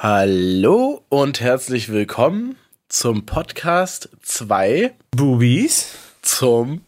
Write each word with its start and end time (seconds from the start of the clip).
Hallo 0.00 1.02
und 1.08 1.40
herzlich 1.40 1.90
willkommen 1.90 2.54
zum 2.88 3.26
Podcast 3.26 4.08
2 4.22 4.92
Boobies 5.10 5.92
zum 6.22 6.82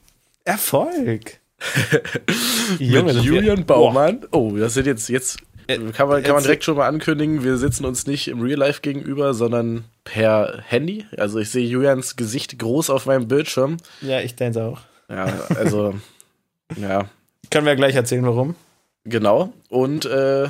Erfolg. 0.45 1.41
Junge, 2.79 3.12
mit 3.12 3.25
Julian 3.25 3.67
Baumann. 3.67 4.27
Oh, 4.31 4.53
das 4.57 4.75
sind 4.75 4.87
jetzt, 4.87 5.09
jetzt 5.09 5.38
Äh, 5.67 5.79
kann 5.91 6.07
man, 6.09 6.23
kann 6.23 6.35
man 6.35 6.45
direkt 6.45 6.62
schon 6.62 6.77
mal 6.77 6.87
ankündigen, 6.87 7.43
wir 7.43 7.57
sitzen 7.57 7.85
uns 7.85 8.07
nicht 8.07 8.29
im 8.29 8.41
Real 8.43 8.61
Life 8.61 8.80
gegenüber, 8.80 9.34
sondern 9.34 9.82
per 10.04 10.62
Handy. 10.68 11.04
Also 11.16 11.40
ich 11.40 11.50
sehe 11.50 11.66
Julians 11.66 12.14
Gesicht 12.14 12.61
groß 12.61 12.90
auf 12.90 13.06
meinem 13.06 13.27
Bildschirm. 13.27 13.79
Ja, 14.02 14.20
ich 14.20 14.36
denke 14.36 14.62
auch. 14.62 14.82
Ja, 15.08 15.27
also, 15.56 15.95
ja, 16.77 17.11
Können 17.50 17.66
wir 17.66 17.74
gleich 17.74 17.96
erzählen, 17.96 18.24
warum. 18.24 18.54
genau. 19.02 19.52
Und, 19.68 20.04
äh, 20.04 20.46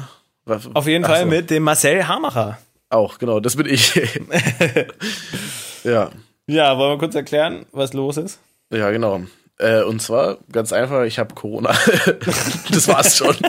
Auf 0.74 0.86
jeden 0.86 1.04
ach 1.04 1.08
Fall 1.08 1.20
so, 1.22 1.26
mit 1.26 1.50
dem 1.50 1.62
Marcel 1.62 2.06
Hamacher. 2.08 2.58
Auch, 2.88 3.18
genau, 3.18 3.40
das 3.40 3.56
bin 3.56 3.66
ich. 3.66 3.94
ja. 5.84 6.10
Ja, 6.46 6.76
wollen 6.78 6.92
wir 6.94 6.98
kurz 6.98 7.14
erklären, 7.14 7.66
was 7.72 7.92
los 7.92 8.16
ist? 8.16 8.40
Ja, 8.72 8.90
genau. 8.90 9.22
Äh, 9.58 9.82
und 9.82 10.00
zwar 10.02 10.38
ganz 10.50 10.72
einfach, 10.72 11.04
ich 11.04 11.18
habe 11.18 11.34
Corona. 11.34 11.70
das 12.70 12.88
war's 12.88 13.16
schon. 13.16 13.36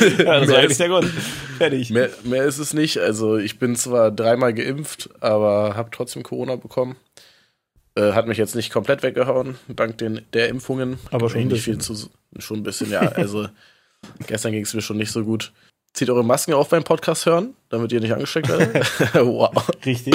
Ja, 0.00 0.40
das 0.40 0.48
war 0.48 0.56
eigentlich 0.58 0.70
ist- 0.70 0.80
der 0.80 0.88
Grund. 0.88 1.10
Fertig. 1.58 1.90
Mehr, 1.90 2.08
mehr 2.24 2.44
ist 2.44 2.56
es 2.58 2.72
nicht. 2.72 2.98
Also 2.98 3.36
ich 3.36 3.58
bin 3.58 3.76
zwar 3.76 4.10
dreimal 4.10 4.54
geimpft, 4.54 5.10
aber 5.20 5.74
habe 5.76 5.90
trotzdem 5.92 6.22
Corona 6.22 6.56
bekommen. 6.56 6.96
Äh, 7.94 8.12
hat 8.12 8.26
mich 8.26 8.38
jetzt 8.38 8.54
nicht 8.54 8.72
komplett 8.72 9.02
weggehauen, 9.02 9.56
dank 9.68 9.98
den, 9.98 10.22
der 10.32 10.48
Impfungen. 10.48 10.98
Aber 11.10 11.28
schon 11.28 11.42
ein 11.42 11.48
nicht 11.48 11.64
viel 11.64 11.76
bisschen. 11.76 11.96
zu. 11.96 12.10
Schon 12.38 12.58
ein 12.58 12.62
bisschen, 12.62 12.90
ja. 12.90 13.00
Also 13.00 13.48
gestern 14.26 14.52
ging 14.52 14.62
es 14.62 14.72
mir 14.72 14.80
schon 14.80 14.96
nicht 14.96 15.12
so 15.12 15.22
gut. 15.22 15.52
Zieht 15.94 16.10
eure 16.10 16.24
Masken 16.24 16.52
auf 16.54 16.68
beim 16.68 16.84
Podcast 16.84 17.26
hören, 17.26 17.54
damit 17.70 17.92
ihr 17.92 18.00
nicht 18.00 18.12
angesteckt 18.12 18.48
werdet. 18.48 18.74
wow. 19.14 19.50
Richtig. 19.84 20.14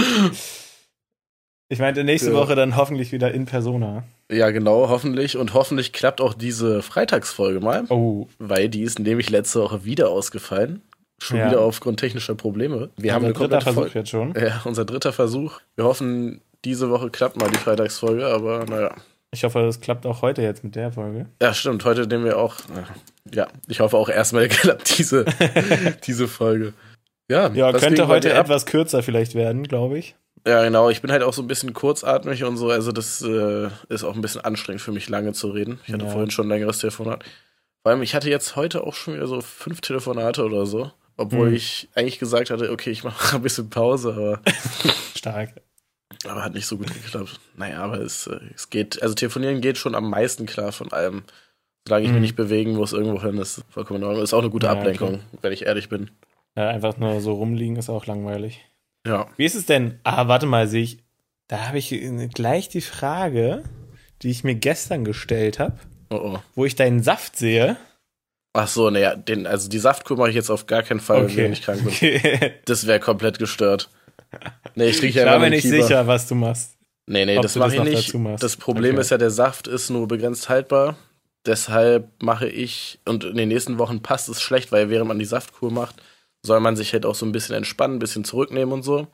Ich 1.70 1.80
meinte 1.80 2.04
nächste 2.04 2.30
Ja. 2.32 2.36
Woche 2.38 2.56
dann 2.56 2.76
hoffentlich 2.76 3.12
wieder 3.12 3.32
in 3.34 3.46
Persona. 3.46 4.04
Ja, 4.32 4.52
genau, 4.52 4.90
hoffentlich. 4.90 5.38
Und 5.38 5.54
hoffentlich 5.54 5.92
klappt 5.92 6.22
auch 6.22 6.34
diese 6.34 6.82
Freitagsfolge 6.82 7.60
mal. 7.60 7.86
Oh. 7.90 8.28
Weil 8.40 8.70
die 8.70 8.84
ist 8.84 9.00
nämlich 9.00 9.30
letzte 9.30 9.62
Woche 9.62 9.84
wieder 9.84 10.10
ausgefallen. 10.10 10.82
Schon 11.20 11.38
Ja. 11.38 11.48
wieder 11.48 11.62
aufgrund 11.62 12.00
technischer 12.00 12.36
Probleme. 12.36 12.90
Wir 12.98 13.14
haben 13.14 13.26
eine 13.26 13.34
dritter 13.34 13.62
Versuch 13.62 13.82
Folge. 13.82 14.00
jetzt 14.00 14.10
schon. 14.10 14.34
Ja, 14.36 14.62
unser 14.66 14.86
dritter 14.86 15.14
Versuch. 15.14 15.60
Wir 15.76 15.86
hoffen, 15.86 16.42
diese 16.66 16.90
Woche 16.90 17.10
klappt 17.10 17.38
mal 17.38 17.50
die 17.50 17.58
Freitagsfolge, 17.58 18.26
aber 18.28 18.66
naja. 18.66 18.94
Ich 19.34 19.44
hoffe, 19.44 19.62
das 19.64 19.82
klappt 19.82 20.06
auch 20.06 20.22
heute 20.22 20.42
jetzt 20.44 20.64
mit 20.64 20.76
der 20.76 20.92
Folge. 20.92 21.26
Ja, 21.42 21.54
stimmt. 21.54 21.84
Heute 21.86 22.06
nehmen 22.08 22.24
wir 22.26 22.38
auch. 22.38 22.56
Ja, 23.34 23.48
ich 23.68 23.80
hoffe 23.80 23.98
auch 23.98 24.10
erstmal 24.10 24.48
klappt 24.50 24.98
diese, 24.98 25.26
diese 26.06 26.28
Folge. 26.28 26.74
Ja, 27.30 27.50
Ja, 27.52 27.72
könnte 27.74 28.08
heute 28.08 28.32
etwas 28.32 28.66
kürzer 28.66 29.02
vielleicht 29.02 29.34
werden, 29.34 29.64
glaube 29.64 29.98
ich. 29.98 30.16
Ja, 30.46 30.64
genau. 30.64 30.90
Ich 30.90 31.02
bin 31.02 31.12
halt 31.12 31.24
auch 31.24 31.34
so 31.34 31.42
ein 31.42 31.48
bisschen 31.48 31.74
kurzatmig 31.74 32.44
und 32.44 32.58
so. 32.58 32.70
Also, 32.70 32.92
das 32.92 33.22
äh, 33.22 33.70
ist 33.90 34.04
auch 34.04 34.14
ein 34.14 34.22
bisschen 34.22 34.42
anstrengend 34.42 34.82
für 34.82 34.92
mich, 34.92 35.10
lange 35.10 35.32
zu 35.34 35.50
reden. 35.50 35.80
Ich 35.88 35.94
hatte 35.94 36.06
Ja. 36.06 36.12
vorhin 36.12 36.32
schon 36.32 36.46
ein 36.48 36.50
längeres 36.50 36.80
Telefonat. 36.80 37.24
Vor 37.82 37.92
allem, 37.92 38.02
ich 38.02 38.14
hatte 38.14 38.30
jetzt 38.30 38.56
heute 38.56 38.84
auch 38.86 38.94
schon 38.94 39.16
wieder 39.16 39.28
so 39.28 39.42
fünf 39.42 39.82
Telefonate 39.82 40.44
oder 40.44 40.66
so. 40.66 40.92
Obwohl 41.18 41.48
Hm. 41.48 41.56
ich 41.56 41.90
eigentlich 41.96 42.20
gesagt 42.20 42.50
hatte, 42.50 42.72
okay, 42.72 42.90
ich 42.92 43.04
mache 43.04 43.36
ein 43.38 43.42
bisschen 43.42 43.70
Pause, 43.70 44.14
aber, 44.14 44.42
Stark. 45.18 45.54
Aber 46.28 46.44
hat 46.44 46.54
nicht 46.54 46.66
so 46.68 46.78
gut 46.78 46.94
geklappt. 46.94 47.40
Naja, 47.58 47.80
aber 47.84 48.00
es, 48.00 48.28
äh, 48.28 48.40
es 48.56 48.70
geht, 48.70 49.02
also 49.02 49.14
telefonieren 49.16 49.62
geht 49.62 49.78
schon 49.78 49.96
am 49.96 50.10
meisten 50.10 50.46
klar 50.46 50.72
von 50.72 50.92
allem. 50.92 51.24
Solange 51.88 52.06
ich 52.06 52.10
mich 52.12 52.16
Hm. 52.16 52.22
nicht 52.22 52.36
bewegen 52.36 52.74
muss, 52.76 52.94
irgendwo 52.94 53.22
hin, 53.22 53.38
ist 53.38 53.62
vollkommen 53.70 54.02
in 54.02 54.06
Ordnung. 54.08 54.24
Ist 54.24 54.34
auch 54.34 54.40
eine 54.40 54.50
gute 54.50 54.68
Ja, 54.68 54.72
Ablenkung, 54.74 55.20
wenn 55.42 55.52
ich 55.52 55.66
ehrlich 55.66 55.90
bin. 55.90 56.12
Ja, 56.56 56.70
einfach 56.70 56.98
nur 56.98 57.20
so 57.20 57.34
rumliegen 57.34 57.76
ist 57.76 57.90
auch 57.90 58.06
langweilig. 58.06 58.62
Ja. 59.06 59.28
Wie 59.38 59.44
ist 59.46 59.56
es 59.56 59.66
denn? 59.66 60.00
Ah, 60.04 60.28
warte 60.30 60.46
mal, 60.46 60.68
sehe 60.68 60.84
ich. 60.84 61.00
Da 61.50 61.68
habe 61.68 61.78
ich 61.78 61.92
äh, 61.92 62.28
gleich 62.28 62.70
die 62.70 62.80
Frage, 62.82 63.64
die 64.22 64.30
ich 64.30 64.46
mir 64.46 64.56
gestern 64.56 65.04
gestellt 65.04 65.60
habe, 65.60 65.78
Oh, 66.10 66.36
oh. 66.36 66.40
wo 66.56 66.64
ich 66.64 66.76
deinen 66.76 67.04
Saft 67.04 67.36
sehe. 67.36 67.76
Ach 68.54 68.68
so, 68.68 68.90
naja, 68.92 69.16
den, 69.16 69.46
also 69.48 69.68
die 69.68 69.80
Saftkur 69.80 70.16
mache 70.16 70.30
ich 70.30 70.36
jetzt 70.36 70.52
auf 70.52 70.68
gar 70.68 70.84
keinen 70.84 71.00
Fall, 71.02 71.36
wenn 71.36 71.52
ich 71.54 71.64
krank 71.64 71.80
bin. 71.84 71.88
okay. 71.92 72.54
Das 72.66 72.86
wäre 72.88 73.00
komplett 73.00 73.40
gestört. 73.40 73.90
Nee, 74.76 74.90
ich 74.90 75.00
trinke 75.00 75.20
Ich 75.20 75.26
war 75.26 75.40
mir 75.40 75.50
nicht 75.50 75.64
Kieber. 75.64 75.84
sicher, 75.84 76.08
was 76.08 76.28
du 76.28 76.36
machst. 76.36 76.78
Nee, 77.06 77.26
nee, 77.26 77.38
ob 77.38 77.44
das 77.44 77.56
mache 77.56 77.76
ich 77.76 77.84
nicht. 77.84 78.16
Das 78.42 78.56
Problem 78.58 78.94
Okay. 78.94 79.02
ist 79.02 79.10
ja, 79.12 79.18
der 79.18 79.30
Saft 79.32 79.68
ist 79.68 79.90
nur 79.90 80.08
begrenzt 80.08 80.50
haltbar. 80.50 80.96
Deshalb 81.46 82.08
mache 82.22 82.48
ich, 82.48 83.00
und 83.06 83.26
in 83.26 83.36
den 83.36 83.50
nächsten 83.50 83.78
Wochen 83.78 84.02
passt 84.02 84.30
es 84.30 84.42
schlecht, 84.42 84.72
weil 84.72 84.90
während 84.90 85.10
man 85.10 85.20
die 85.20 85.26
Saftkur 85.26 85.72
macht, 85.72 85.96
soll 86.42 86.60
man 86.62 86.76
sich 86.78 86.94
halt 86.94 87.06
auch 87.06 87.16
so 87.16 87.26
ein 87.26 87.34
bisschen 87.34 87.56
entspannen, 87.56 87.98
ein 87.98 88.00
bisschen 88.00 88.24
zurücknehmen 88.24 88.74
und 88.74 88.84
so. 88.84 89.08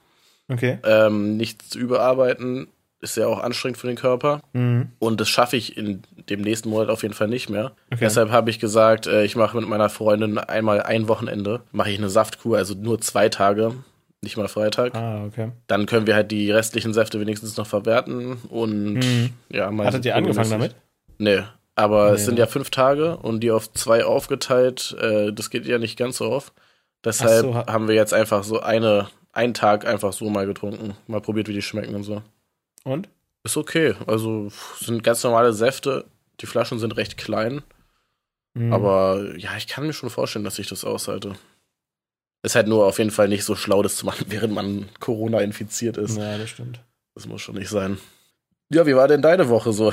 Okay. 0.48 0.78
Ähm, 0.84 1.38
nichts 1.38 1.74
überarbeiten 1.76 2.68
ist 3.02 3.16
ja 3.18 3.28
auch 3.28 3.40
anstrengend 3.42 3.78
für 3.78 3.88
den 3.88 3.96
Körper. 3.96 4.42
Mhm. 4.54 4.90
Und 5.00 5.22
das 5.22 5.30
schaffe 5.30 5.56
ich 5.58 5.78
in 5.78 6.04
dem 6.30 6.42
nächsten 6.42 6.70
Monat 6.70 6.90
auf 6.90 7.02
jeden 7.02 7.14
Fall 7.16 7.28
nicht 7.30 7.50
mehr. 7.50 7.72
Okay. 7.88 8.00
Deshalb 8.02 8.30
habe 8.30 8.50
ich 8.50 8.60
gesagt, 8.60 9.08
äh, 9.08 9.24
ich 9.24 9.36
mache 9.36 9.58
mit 9.58 9.68
meiner 9.70 9.90
Freundin 9.90 10.38
einmal 10.38 10.82
ein 10.84 11.08
Wochenende, 11.08 11.62
mache 11.72 11.90
ich 11.92 11.98
eine 11.98 12.10
Saftkur, 12.10 12.58
also 12.58 12.74
nur 12.76 13.00
zwei 13.00 13.30
Tage, 13.30 13.74
nicht 14.22 14.38
mal 14.38 14.48
Freitag. 14.48 14.96
Ah, 14.96 15.26
okay. 15.26 15.52
Dann 15.68 15.86
können 15.86 16.08
wir 16.08 16.16
halt 16.16 16.32
die 16.32 16.52
restlichen 16.52 16.94
Säfte 16.94 17.20
wenigstens 17.20 17.56
noch 17.58 17.68
verwerten 17.68 18.34
und 18.50 18.94
Mhm. 18.96 19.30
ja, 19.50 19.72
mal 19.72 19.86
Hattet 19.88 20.06
ihr 20.06 20.16
angefangen 20.16 20.50
damit? 20.50 20.76
Nee. 21.18 21.42
Aber 21.76 22.12
es 22.12 22.22
Nee. 22.22 22.26
sind 22.26 22.40
ja 22.40 22.46
fünf 22.48 22.70
Tage 22.70 23.16
und 23.18 23.40
die 23.42 23.52
auf 23.52 23.72
zwei 23.74 24.04
aufgeteilt, 24.04 24.96
äh, 25.00 25.32
das 25.32 25.50
geht 25.50 25.66
ja 25.66 25.78
nicht 25.78 25.98
ganz 25.98 26.18
so 26.18 26.26
auf. 26.26 26.52
Deshalb 27.06 27.42
so, 27.46 27.56
ha- 27.56 27.66
haben 27.68 27.88
wir 27.88 27.96
jetzt 27.96 28.14
einfach 28.14 28.44
so 28.44 28.60
eine, 28.60 29.08
einen 29.32 29.54
Tag 29.54 29.86
einfach 29.88 30.12
so 30.12 30.30
mal 30.30 30.46
getrunken. 30.46 30.96
Mal 31.08 31.22
probiert, 31.22 31.48
wie 31.48 31.54
die 31.54 31.62
schmecken 31.62 31.96
und 31.96 32.04
so. 32.04 32.22
Und? 32.84 33.08
Ist 33.46 33.56
okay. 33.56 33.96
Also 34.06 34.50
sind 34.82 35.02
ganz 35.04 35.24
normale 35.24 35.54
Säfte. 35.54 36.04
Die 36.42 36.46
Flaschen 36.46 36.80
sind 36.80 36.98
recht 36.98 37.18
klein. 37.18 37.62
Mhm. 38.54 38.74
Aber 38.74 39.24
ja, 39.38 39.52
ich 39.58 39.68
kann 39.68 39.88
mir 39.88 39.94
schon 39.94 40.10
vorstellen, 40.10 40.44
dass 40.44 40.60
ich 40.60 40.68
das 40.68 40.84
aushalte. 40.84 41.36
Ist 42.42 42.56
halt 42.56 42.68
nur 42.68 42.86
auf 42.86 42.98
jeden 43.00 43.12
Fall 43.12 43.28
nicht 43.28 43.44
so 43.44 43.56
schlau, 43.56 43.82
das 43.84 43.98
zu 43.98 44.06
machen, 44.06 44.26
während 44.30 44.54
man 44.54 44.90
Corona 45.00 45.40
infiziert 45.42 45.98
ist. 45.98 46.18
Ja, 46.18 46.38
das 46.38 46.50
stimmt. 46.50 46.84
Das 47.16 47.26
muss 47.28 47.42
schon 47.42 47.56
nicht 47.56 47.70
sein. 47.70 47.98
Ja, 48.72 48.86
wie 48.86 48.96
war 48.96 49.08
denn 49.08 49.22
deine 49.22 49.50
Woche 49.50 49.74
so? 49.74 49.92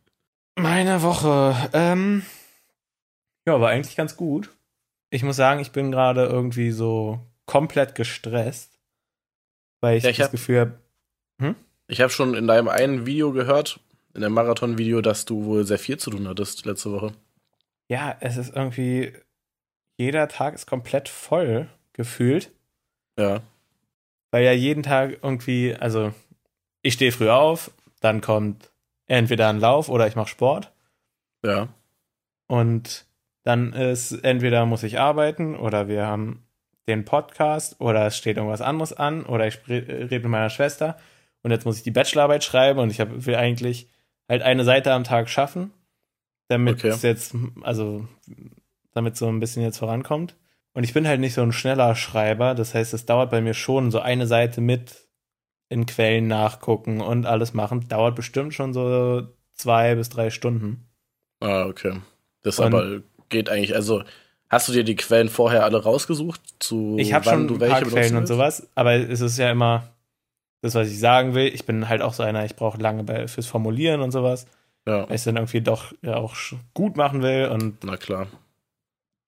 Meine 0.58 1.02
Woche. 1.02 1.54
Ähm, 1.72 2.24
ja, 3.46 3.60
war 3.60 3.70
eigentlich 3.70 3.96
ganz 3.96 4.16
gut. 4.16 4.50
Ich 5.10 5.22
muss 5.22 5.36
sagen, 5.36 5.60
ich 5.60 5.72
bin 5.72 5.90
gerade 5.90 6.24
irgendwie 6.24 6.70
so 6.70 7.20
komplett 7.46 7.94
gestresst, 7.94 8.78
weil 9.80 9.98
ich 9.98 10.04
Ja, 10.04 10.10
ich 10.10 10.16
das 10.18 10.26
hab- 10.26 10.32
Gefühl 10.32 10.60
habe, 11.40 11.54
Ich 11.88 12.00
habe 12.00 12.10
schon 12.10 12.34
in 12.34 12.46
deinem 12.46 12.68
einen 12.68 13.04
Video 13.04 13.32
gehört, 13.32 13.80
in 14.14 14.22
dem 14.22 14.32
Marathon-Video, 14.32 15.00
dass 15.02 15.24
du 15.26 15.44
wohl 15.44 15.66
sehr 15.66 15.78
viel 15.78 15.98
zu 15.98 16.10
tun 16.10 16.28
hattest 16.28 16.64
letzte 16.64 16.92
Woche. 16.92 17.12
ja, 17.88 18.16
es 18.20 18.36
ist 18.38 18.54
irgendwie, 18.54 19.12
jeder 19.98 20.28
Tag 20.28 20.54
ist 20.54 20.66
komplett 20.66 21.08
voll 21.10 21.68
gefühlt, 21.92 22.50
Ja. 23.18 23.40
weil 24.30 24.44
ja 24.44 24.52
jeden 24.52 24.82
Tag 24.82 25.18
irgendwie, 25.22 25.74
also 25.74 26.12
ich 26.82 26.94
stehe 26.94 27.12
früh 27.12 27.28
auf, 27.30 27.70
dann 28.00 28.20
kommt 28.20 28.70
entweder 29.06 29.48
ein 29.48 29.60
Lauf 29.60 29.88
oder 29.88 30.06
ich 30.06 30.16
mache 30.16 30.28
Sport 30.28 30.72
Ja. 31.44 31.68
und 32.46 33.06
dann 33.44 33.72
ist 33.72 34.12
entweder 34.12 34.66
muss 34.66 34.82
ich 34.84 34.98
arbeiten 35.00 35.56
oder 35.56 35.88
wir 35.88 36.06
haben 36.06 36.44
den 36.88 37.04
Podcast 37.04 37.80
oder 37.80 38.06
es 38.06 38.16
steht 38.16 38.36
irgendwas 38.36 38.60
anderes 38.60 38.92
an 38.92 39.24
oder 39.24 39.46
ich 39.46 39.58
rede 39.68 40.08
mit 40.20 40.24
meiner 40.24 40.50
Schwester 40.50 40.96
und 41.42 41.50
jetzt 41.50 41.64
muss 41.64 41.76
ich 41.76 41.82
die 41.82 41.90
Bachelorarbeit 41.90 42.44
schreiben 42.44 42.78
und 42.80 42.90
ich 42.90 43.00
hab, 43.00 43.08
will 43.26 43.34
eigentlich 43.36 43.88
halt 44.28 44.42
eine 44.42 44.64
Seite 44.64 44.92
am 44.92 45.04
Tag 45.04 45.28
schaffen, 45.28 45.72
damit 46.48 46.78
Okay. 46.78 46.88
es 46.88 47.02
jetzt, 47.02 47.34
also 47.62 48.06
damit 48.92 49.16
so 49.16 49.28
ein 49.28 49.40
bisschen 49.40 49.62
jetzt 49.62 49.78
vorankommt. 49.78 50.36
Und 50.74 50.84
ich 50.84 50.94
bin 50.94 51.06
halt 51.06 51.20
nicht 51.20 51.34
so 51.34 51.42
ein 51.42 51.52
schneller 51.52 51.94
Schreiber, 51.94 52.54
das 52.54 52.74
heißt, 52.74 52.94
es 52.94 53.04
dauert 53.06 53.30
bei 53.30 53.40
mir 53.40 53.54
schon 53.54 53.90
so 53.90 54.00
eine 54.00 54.26
Seite 54.26 54.60
mit 54.60 55.06
in 55.68 55.86
Quellen 55.86 56.26
nachgucken 56.26 57.00
und 57.00 57.26
alles 57.26 57.54
machen, 57.54 57.88
dauert 57.88 58.14
bestimmt 58.16 58.54
schon 58.54 58.72
so 58.72 59.22
zwei 59.52 59.94
bis 59.94 60.08
drei 60.08 60.30
Stunden. 60.30 60.86
Ah, 61.40 61.64
okay. 61.66 62.00
Das 62.42 62.58
Und- 62.58 62.66
aber 62.74 63.00
geht 63.28 63.48
eigentlich, 63.48 63.74
also 63.74 64.02
hast 64.48 64.68
du 64.68 64.72
dir 64.72 64.84
die 64.84 64.96
Quellen 64.96 65.28
vorher 65.28 65.64
alle 65.64 65.82
rausgesucht, 65.82 66.40
zu 66.58 66.96
Ich 66.98 67.12
habe 67.12 67.24
schon 67.24 67.48
du 67.48 67.54
ein 67.54 67.60
paar 67.60 67.82
Quellen 67.82 68.16
und 68.16 68.26
sowas, 68.26 68.68
aber 68.74 68.92
es 68.94 69.20
ist 69.20 69.38
ja 69.38 69.50
immer 69.50 69.88
das, 70.60 70.74
was 70.74 70.88
ich 70.88 70.98
sagen 70.98 71.34
will. 71.34 71.48
Ich 71.48 71.64
bin 71.64 71.88
halt 71.88 72.02
auch 72.02 72.14
so 72.14 72.22
einer, 72.22 72.44
ich 72.44 72.54
brauche 72.56 72.80
lange 72.80 73.04
bei, 73.04 73.26
fürs 73.28 73.46
Formulieren 73.46 74.00
und 74.00 74.10
sowas, 74.12 74.46
Ja, 74.86 75.00
weil 75.00 75.08
ich 75.08 75.14
es 75.16 75.24
dann 75.24 75.36
irgendwie 75.36 75.60
doch 75.62 75.92
ja 76.02 76.16
auch 76.16 76.34
gut 76.74 76.96
machen 76.96 77.22
will. 77.22 77.48
Und 77.48 77.82
na 77.84 77.96
klar. 77.96 78.26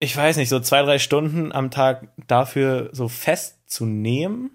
Ich 0.00 0.16
weiß 0.16 0.36
nicht, 0.36 0.48
so 0.48 0.60
zwei, 0.60 0.82
drei 0.82 0.98
Stunden 0.98 1.52
am 1.52 1.70
Tag 1.70 2.08
dafür 2.26 2.90
so 2.92 3.08
festzunehmen, 3.08 4.50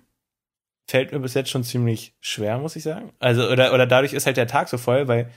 fällt 0.89 1.11
mir 1.11 1.19
bis 1.19 1.33
jetzt 1.33 1.49
schon 1.49 1.63
ziemlich 1.63 2.15
schwer, 2.19 2.57
muss 2.57 2.75
ich 2.75 2.83
sagen. 2.83 3.11
Also, 3.19 3.47
oder, 3.49 3.73
oder 3.73 3.87
dadurch 3.87 4.13
ist 4.13 4.25
halt 4.25 4.37
der 4.37 4.47
Tag 4.47 4.69
so 4.69 4.77
voll, 4.77 5.07
weil 5.07 5.29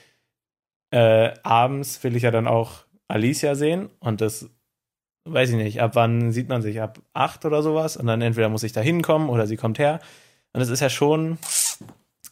äh, 0.91 1.33
abends 1.43 2.03
will 2.05 2.17
ich 2.17 2.23
ja 2.23 2.31
dann 2.31 2.47
auch 2.47 2.85
Alicia 3.09 3.55
sehen 3.55 3.91
und 4.01 4.21
das 4.21 4.49
weiß 5.25 5.51
ich 5.51 5.57
nicht, 5.57 5.81
ab 5.81 5.93
wann 5.95 6.33
sieht 6.33 6.49
man 6.49 6.63
sich? 6.63 6.81
Ab 6.81 6.99
acht 7.13 7.45
oder 7.45 7.63
sowas? 7.63 7.97
Und 7.97 8.07
dann 8.07 8.23
entweder 8.23 8.49
muss 8.49 8.65
ich 8.65 8.73
da 8.73 8.81
hinkommen 8.81 9.29
oder 9.29 9.47
sie 9.47 9.57
kommt 9.57 9.79
her. 9.79 10.01
Und 10.53 10.61
es 10.61 10.69
ist 10.69 10.81
ja 10.81 10.91
schon 10.91 11.39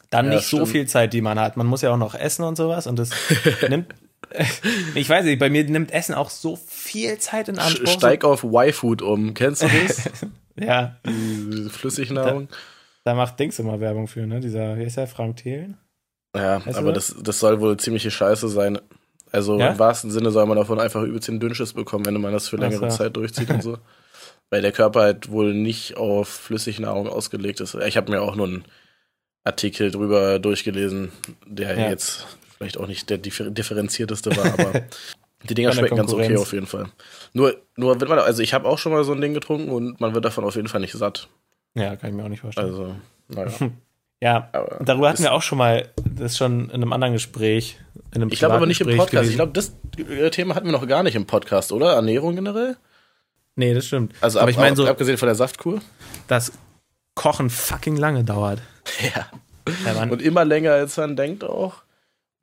dann 0.09 0.25
Ja, 0.27 0.35
nicht 0.35 0.47
so 0.47 0.57
stimmt. 0.57 0.69
viel 0.69 0.87
Zeit, 0.87 1.13
die 1.13 1.21
man 1.21 1.39
hat. 1.39 1.55
Man 1.57 1.67
muss 1.67 1.81
ja 1.81 1.93
auch 1.93 1.97
noch 1.97 2.15
essen 2.15 2.43
und 2.43 2.57
sowas. 2.57 2.87
Und 2.87 2.99
das 2.99 3.11
nimmt, 3.69 3.93
ich 4.95 5.09
weiß 5.09 5.25
nicht, 5.25 5.39
bei 5.39 5.49
mir 5.49 5.63
nimmt 5.63 5.91
Essen 5.91 6.15
auch 6.15 6.29
so 6.29 6.55
viel 6.67 7.17
Zeit 7.17 7.49
in 7.49 7.57
Anspruch. 7.59 7.87
Steig 7.91 8.23
auf 8.23 8.43
Y-Food 8.43 9.01
um. 9.01 9.33
Kennst 9.33 9.63
du 9.63 9.67
das? 9.67 10.09
ja, 10.59 10.97
Die 11.05 11.69
Flüssignahrung. 11.69 12.47
da 13.03 13.13
macht 13.15 13.39
Dings 13.39 13.59
immer 13.59 13.79
Werbung 13.79 14.07
für, 14.07 14.25
ne? 14.25 14.39
Dieser, 14.39 14.77
wie 14.77 14.83
ist 14.83 14.97
der, 14.97 15.07
Frank 15.07 15.37
Thelen? 15.37 15.77
Ja, 16.35 16.65
Weißt 16.65 16.77
aber 16.77 16.93
das? 16.93 17.13
das, 17.13 17.23
das 17.23 17.39
soll 17.39 17.59
wohl 17.59 17.77
ziemliche 17.77 18.11
Scheiße 18.11 18.47
sein. 18.49 18.79
Also 19.31 19.57
Ja? 19.59 19.69
im 19.71 19.79
wahrsten 19.79 20.11
Sinne 20.11 20.31
soll 20.31 20.45
man 20.45 20.57
davon 20.57 20.79
einfach 20.79 21.03
übelst 21.03 21.27
den 21.27 21.39
Dünnschiss 21.39 21.73
bekommen, 21.73 22.05
wenn 22.05 22.19
man 22.19 22.33
das 22.33 22.47
für 22.49 22.57
längere 22.57 22.89
so. 22.91 22.97
Zeit 22.97 23.15
durchzieht 23.15 23.49
und 23.49 23.63
so. 23.63 23.77
Weil 24.49 24.61
der 24.61 24.73
Körper 24.73 25.01
halt 25.01 25.29
wohl 25.31 25.53
nicht 25.53 25.95
auf 25.97 26.27
Flüssignahrung 26.27 27.07
ausgelegt 27.07 27.61
ist. 27.61 27.73
Ich 27.75 27.95
habe 27.95 28.11
mir 28.11 28.21
auch 28.21 28.35
nur 28.35 28.47
einen 28.47 28.65
Artikel 29.45 29.89
drüber 29.91 30.39
durchgelesen, 30.39 31.11
der 31.45 31.77
Ja. 31.79 31.89
jetzt 31.89 32.27
vielleicht 32.61 32.77
auch 32.77 32.87
nicht 32.87 33.09
der 33.09 33.17
differ 33.17 33.49
differenzierteste 33.49 34.35
war, 34.37 34.53
aber 34.53 34.81
die 35.49 35.55
Dinger 35.55 35.73
schmecken 35.73 35.97
ganz 35.97 36.13
okay 36.13 36.37
auf 36.37 36.53
jeden 36.53 36.67
Fall. 36.67 36.85
Nur, 37.33 37.55
nur 37.75 37.99
wird 37.99 38.07
man, 38.07 38.19
also 38.19 38.43
ich 38.43 38.53
habe 38.53 38.67
auch 38.67 38.77
schon 38.77 38.91
mal 38.91 39.03
so 39.03 39.13
ein 39.13 39.21
Ding 39.21 39.33
getrunken 39.33 39.69
und 39.69 39.99
man 39.99 40.13
wird 40.13 40.25
davon 40.25 40.43
auf 40.43 40.55
jeden 40.55 40.67
Fall 40.67 40.81
nicht 40.81 40.93
satt. 40.93 41.27
Ja, 41.73 41.95
kann 41.95 42.11
ich 42.11 42.15
mir 42.15 42.23
auch 42.23 42.29
nicht 42.29 42.41
vorstellen. 42.41 42.67
Also, 42.67 42.95
naja. 43.29 43.51
ja, 44.21 44.49
Aber 44.51 44.77
darüber 44.83 45.09
hatten 45.09 45.23
wir 45.23 45.33
auch 45.33 45.41
schon 45.41 45.57
mal, 45.57 45.89
das 46.05 46.33
ist 46.33 46.37
schon 46.37 46.65
in 46.65 46.75
einem 46.75 46.93
anderen 46.93 47.13
Gespräch. 47.13 47.79
In 48.13 48.21
einem 48.21 48.31
Ich 48.31 48.37
glaube 48.37 48.55
aber 48.55 48.67
nicht 48.67 48.81
im 48.81 48.87
privaten 48.87 49.09
Podcast. 49.09 49.29
Gespräch 49.29 49.31
Ich 49.31 49.37
glaube, 49.37 49.53
das 49.53 50.19
äh, 50.23 50.29
Thema 50.29 50.53
hatten 50.53 50.67
wir 50.67 50.73
noch 50.73 50.87
gar 50.87 51.01
nicht 51.01 51.15
im 51.15 51.25
Podcast, 51.25 51.71
oder? 51.71 51.93
Ernährung 51.93 52.35
generell? 52.35 52.77
Nee, 53.55 53.73
das 53.73 53.87
stimmt. 53.87 54.13
Also 54.21 54.37
aber 54.37 54.49
ab, 54.49 54.51
ich 54.51 54.57
meine 54.57 54.75
so, 54.75 54.85
abgesehen 54.85 55.17
von 55.17 55.27
der 55.27 55.35
Saftkur. 55.35 55.81
dass 56.27 56.51
Kochen 57.15 57.49
fucking 57.49 57.95
lange 57.95 58.23
dauert. 58.23 58.61
Ja. 59.15 59.27
Ja, 59.85 60.03
Und 60.03 60.21
immer 60.23 60.43
länger 60.43 60.73
als 60.73 60.97
man 60.97 61.15
denkt 61.15 61.43
auch. 61.43 61.83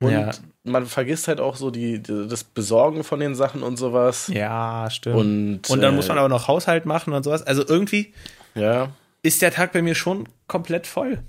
Und 0.01 0.11
Ja. 0.11 0.31
man 0.63 0.85
vergisst 0.85 1.27
halt 1.27 1.39
auch 1.41 1.55
so 1.57 1.71
die, 1.71 1.99
die, 2.01 2.27
das 2.27 2.43
Besorgen 2.43 3.03
von 3.03 3.19
den 3.19 3.35
Sachen 3.35 3.63
und 3.63 3.77
sowas. 3.77 4.27
ja, 4.33 4.89
stimmt. 4.89 5.15
Und, 5.17 5.69
Und 5.69 5.81
dann 5.81 5.93
äh, 5.93 5.95
muss 5.97 6.07
man 6.07 6.17
aber 6.17 6.29
noch 6.29 6.47
Haushalt 6.47 6.85
machen 6.85 7.13
und 7.13 7.23
sowas. 7.23 7.43
Also 7.43 7.67
irgendwie 7.67 8.13
Ja, 8.55 8.91
ist 9.23 9.41
der 9.41 9.51
Tag 9.51 9.73
bei 9.73 9.81
mir 9.81 9.95
schon 9.95 10.27
komplett 10.47 10.87
voll. 10.87 11.19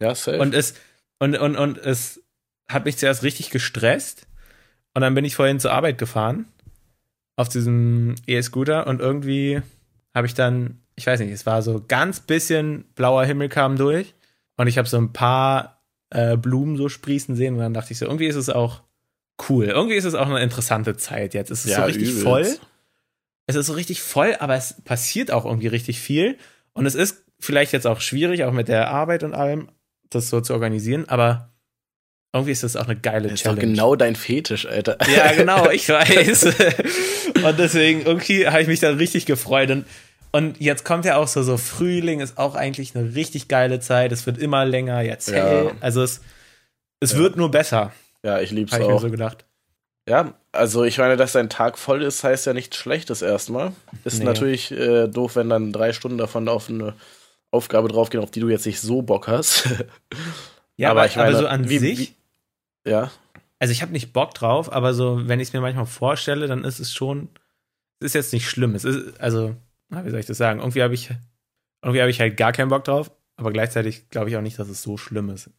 ja, 0.00 0.14
safe. 0.14 0.38
Und 0.38 0.54
es, 0.54 0.74
und, 1.18 1.36
und, 1.38 1.56
und 1.56 1.78
es 1.78 2.22
hat 2.70 2.84
mich 2.84 2.98
zuerst 2.98 3.22
richtig 3.22 3.50
gestresst. 3.50 4.26
Und 4.94 5.02
dann 5.02 5.14
bin 5.14 5.24
ich 5.24 5.34
vorhin 5.36 5.58
zur 5.60 5.72
Arbeit 5.72 5.96
gefahren. 5.98 6.46
Auf 7.36 7.48
diesem 7.48 8.16
E-Scooter. 8.26 8.86
Und 8.86 9.00
irgendwie 9.00 9.62
habe 10.14 10.26
ich 10.26 10.34
dann, 10.34 10.80
ich 10.96 11.06
weiß 11.06 11.20
nicht, 11.20 11.30
es 11.30 11.46
war 11.46 11.62
so 11.62 11.82
ganz 11.88 12.20
bisschen 12.20 12.84
blauer 12.94 13.24
Himmel 13.24 13.48
kam 13.48 13.76
durch. 13.76 14.14
Und 14.58 14.66
ich 14.66 14.76
habe 14.76 14.88
so 14.88 14.98
ein 14.98 15.12
paar 15.12 15.77
äh, 16.10 16.36
Blumen 16.36 16.76
so 16.76 16.88
sprießen 16.88 17.34
sehen. 17.36 17.54
Und 17.54 17.60
dann 17.60 17.74
dachte 17.74 17.92
ich 17.92 17.98
so, 17.98 18.06
irgendwie 18.06 18.26
ist 18.26 18.36
es 18.36 18.48
auch 18.48 18.82
cool. 19.48 19.66
Irgendwie 19.66 19.96
ist 19.96 20.04
es 20.04 20.14
auch 20.14 20.26
eine 20.26 20.42
interessante 20.42 20.96
Zeit 20.96 21.34
jetzt. 21.34 21.50
Es 21.50 21.64
ist 21.64 21.74
so 21.74 21.82
richtig 21.82 22.08
übelst. 22.08 22.22
voll. 22.22 22.46
Es 23.46 23.56
ist 23.56 23.66
so 23.66 23.72
richtig 23.72 24.02
voll, 24.02 24.36
aber 24.40 24.56
es 24.56 24.74
passiert 24.82 25.30
auch 25.30 25.44
irgendwie 25.44 25.68
richtig 25.68 26.00
viel. 26.00 26.36
Und 26.72 26.86
es 26.86 26.94
ist 26.94 27.24
vielleicht 27.40 27.72
jetzt 27.72 27.86
auch 27.86 28.00
schwierig, 28.00 28.44
auch 28.44 28.52
mit 28.52 28.68
der 28.68 28.90
Arbeit 28.90 29.22
und 29.22 29.34
allem, 29.34 29.70
das 30.10 30.28
so 30.28 30.40
zu 30.40 30.52
organisieren, 30.54 31.08
aber 31.08 31.52
irgendwie 32.32 32.52
ist 32.52 32.62
das 32.62 32.76
auch 32.76 32.86
eine 32.86 32.96
geile 32.98 33.24
Das 33.28 33.32
ist 33.34 33.46
doch 33.46 33.54
Challenge. 33.54 33.72
genau 33.72 33.96
dein 33.96 34.16
Fetisch, 34.16 34.66
Alter. 34.66 34.98
Ja, 35.14 35.32
genau, 35.32 35.70
ich 35.70 35.88
weiß. 35.88 36.44
und 37.44 37.58
deswegen, 37.58 38.02
irgendwie 38.02 38.46
habe 38.46 38.60
ich 38.62 38.68
mich 38.68 38.80
dann 38.80 38.96
richtig 38.96 39.24
gefreut. 39.24 39.70
Und, 39.70 39.86
und 40.32 40.60
jetzt 40.60 40.84
kommt 40.84 41.04
ja 41.04 41.16
auch 41.16 41.28
so, 41.28 41.42
so 41.42 41.56
Frühling 41.56 42.20
ist 42.20 42.38
auch 42.38 42.54
eigentlich 42.54 42.94
eine 42.96 43.14
richtig 43.14 43.48
geile 43.48 43.80
Zeit. 43.80 44.12
Es 44.12 44.26
wird 44.26 44.38
immer 44.38 44.64
länger, 44.64 45.00
jetzt 45.02 45.28
Ja. 45.28 45.36
hell. 45.44 45.72
Also 45.80 46.02
es, 46.02 46.20
es 47.00 47.12
Ja. 47.12 47.18
wird 47.18 47.36
nur 47.36 47.50
besser, 47.50 47.92
Ja, 48.22 48.40
ich 48.40 48.50
lieb's 48.50 48.72
habe 48.72 48.82
ich 48.84 48.88
mir 48.88 48.98
so 48.98 49.10
gedacht. 49.10 49.44
Ja, 50.08 50.34
also 50.52 50.84
ich 50.84 50.98
meine, 50.98 51.16
dass 51.16 51.32
dein 51.32 51.50
Tag 51.50 51.78
voll 51.78 52.02
ist, 52.02 52.24
heißt 52.24 52.46
ja 52.46 52.54
nichts 52.54 52.76
Schlechtes 52.76 53.20
erstmal. 53.22 53.72
Ist 54.04 54.18
Nee. 54.20 54.24
natürlich 54.24 54.70
äh, 54.72 55.06
doof, 55.06 55.36
wenn 55.36 55.50
dann 55.50 55.72
drei 55.72 55.92
Stunden 55.92 56.16
davon 56.18 56.48
auf 56.48 56.68
eine 56.70 56.94
Aufgabe 57.50 57.88
draufgehen, 57.88 58.22
auf 58.22 58.30
die 58.30 58.40
du 58.40 58.48
jetzt 58.48 58.66
nicht 58.66 58.80
so 58.80 59.02
Bock 59.02 59.28
hast. 59.28 59.68
Ja, 60.80 60.90
Aber 60.92 61.00
aber, 61.00 61.10
ich 61.10 61.16
meine, 61.16 61.30
aber 61.30 61.38
so 61.38 61.46
an 61.48 61.68
wie- 61.68 61.78
sich, 61.78 61.98
wie- 62.84 62.90
ja, 62.90 63.10
also 63.58 63.72
ich 63.72 63.82
habe 63.82 63.90
nicht 63.90 64.12
Bock 64.12 64.32
drauf, 64.34 64.72
aber 64.72 64.94
so, 64.94 65.26
wenn 65.26 65.40
ich 65.40 65.48
es 65.48 65.52
mir 65.52 65.60
manchmal 65.60 65.86
vorstelle, 65.86 66.46
dann 66.46 66.62
ist 66.64 66.78
es 66.78 66.92
schon, 66.94 67.28
es 67.98 68.06
ist 68.06 68.14
jetzt 68.14 68.32
nicht 68.32 68.48
schlimm. 68.48 68.76
Es 68.76 68.84
ist, 68.84 69.20
also, 69.20 69.56
na, 69.88 70.04
wie 70.04 70.10
soll 70.10 70.20
ich 70.20 70.26
das 70.26 70.38
sagen? 70.38 70.60
Irgendwie 70.60 70.82
habe 70.82 70.94
ich, 70.94 71.10
irgendwie 71.82 72.00
habe 72.00 72.10
ich 72.10 72.20
halt 72.20 72.36
gar 72.36 72.52
keinen 72.52 72.68
Bock 72.68 72.84
drauf, 72.84 73.10
aber 73.36 73.52
gleichzeitig 73.52 74.08
glaube 74.10 74.30
ich 74.30 74.36
auch 74.36 74.40
nicht, 74.42 74.58
dass 74.58 74.68
es 74.68 74.82
so 74.82 74.96
schlimm 74.96 75.30
ist. 75.30 75.50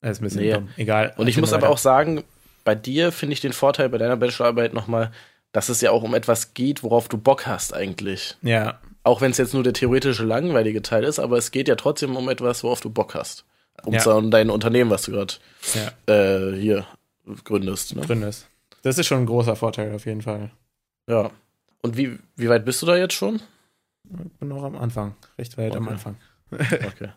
Das 0.00 0.12
ist 0.12 0.20
ein 0.20 0.24
bisschen 0.24 0.40
Nee. 0.42 0.52
dumm. 0.52 0.68
Egal. 0.76 1.14
Und 1.16 1.26
ich 1.28 1.36
muss 1.38 1.52
aber 1.52 1.68
auch 1.70 1.78
sagen, 1.78 2.22
bei 2.64 2.74
dir 2.74 3.12
finde 3.12 3.32
ich 3.34 3.40
den 3.40 3.52
Vorteil 3.52 3.88
bei 3.88 3.98
deiner 3.98 4.16
Bachelorarbeit 4.16 4.74
nochmal, 4.74 5.10
dass 5.52 5.68
es 5.68 5.80
ja 5.80 5.90
auch 5.90 6.02
um 6.02 6.14
etwas 6.14 6.52
geht, 6.54 6.82
worauf 6.82 7.08
du 7.08 7.16
Bock 7.18 7.46
hast 7.46 7.72
eigentlich. 7.74 8.36
Ja, 8.42 8.80
Auch 9.04 9.20
wenn 9.20 9.30
es 9.30 9.38
jetzt 9.38 9.54
nur 9.54 9.62
der 9.62 9.72
theoretische 9.72 10.24
langweilige 10.24 10.82
Teil 10.82 11.04
ist, 11.04 11.20
aber 11.20 11.38
es 11.38 11.52
geht 11.52 11.68
ja 11.68 11.76
trotzdem 11.76 12.16
um 12.16 12.28
etwas, 12.28 12.64
worauf 12.64 12.80
du 12.80 12.90
Bock 12.90 13.14
hast. 13.14 13.44
Um, 13.84 13.94
Ja. 13.94 14.00
so- 14.00 14.12
um 14.16 14.30
dein 14.32 14.50
Unternehmen, 14.50 14.90
was 14.90 15.02
du 15.02 15.12
gerade 15.12 15.34
ja, 15.74 16.12
äh, 16.12 16.56
hier 16.60 16.86
gründest. 17.44 17.94
Ne? 17.94 18.02
drin 18.02 18.22
ist. 18.22 18.48
Das 18.82 18.98
ist 18.98 19.06
schon 19.06 19.18
ein 19.20 19.26
großer 19.26 19.54
Vorteil 19.56 19.94
auf 19.94 20.06
jeden 20.06 20.22
Fall. 20.22 20.50
Ja. 21.08 21.30
Und 21.86 21.96
wie, 21.96 22.18
wie 22.34 22.48
weit 22.48 22.64
bist 22.64 22.82
du 22.82 22.86
da 22.86 22.96
jetzt 22.96 23.14
schon? 23.14 23.40
Ich 24.10 24.32
bin 24.40 24.48
noch 24.48 24.64
am 24.64 24.74
Anfang, 24.74 25.14
recht 25.38 25.56
weit 25.56 25.76
am 25.76 25.84
Okay. 25.84 25.92
Anfang. 25.92 26.16
Okay. 26.50 27.10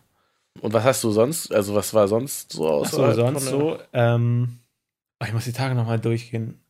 Und 0.60 0.72
was 0.72 0.84
hast 0.84 1.02
du 1.02 1.10
sonst, 1.10 1.52
also 1.52 1.74
was 1.74 1.92
war 1.92 2.06
sonst 2.06 2.52
so 2.52 2.68
aus? 2.68 2.86
Achso, 2.94 3.12
sonst 3.12 3.46
so, 3.46 3.80
ähm, 3.92 4.60
oh, 5.18 5.24
ich 5.26 5.32
muss 5.32 5.42
die 5.42 5.52
Tage 5.52 5.74
nochmal 5.74 5.98
durchgehen. 5.98 6.60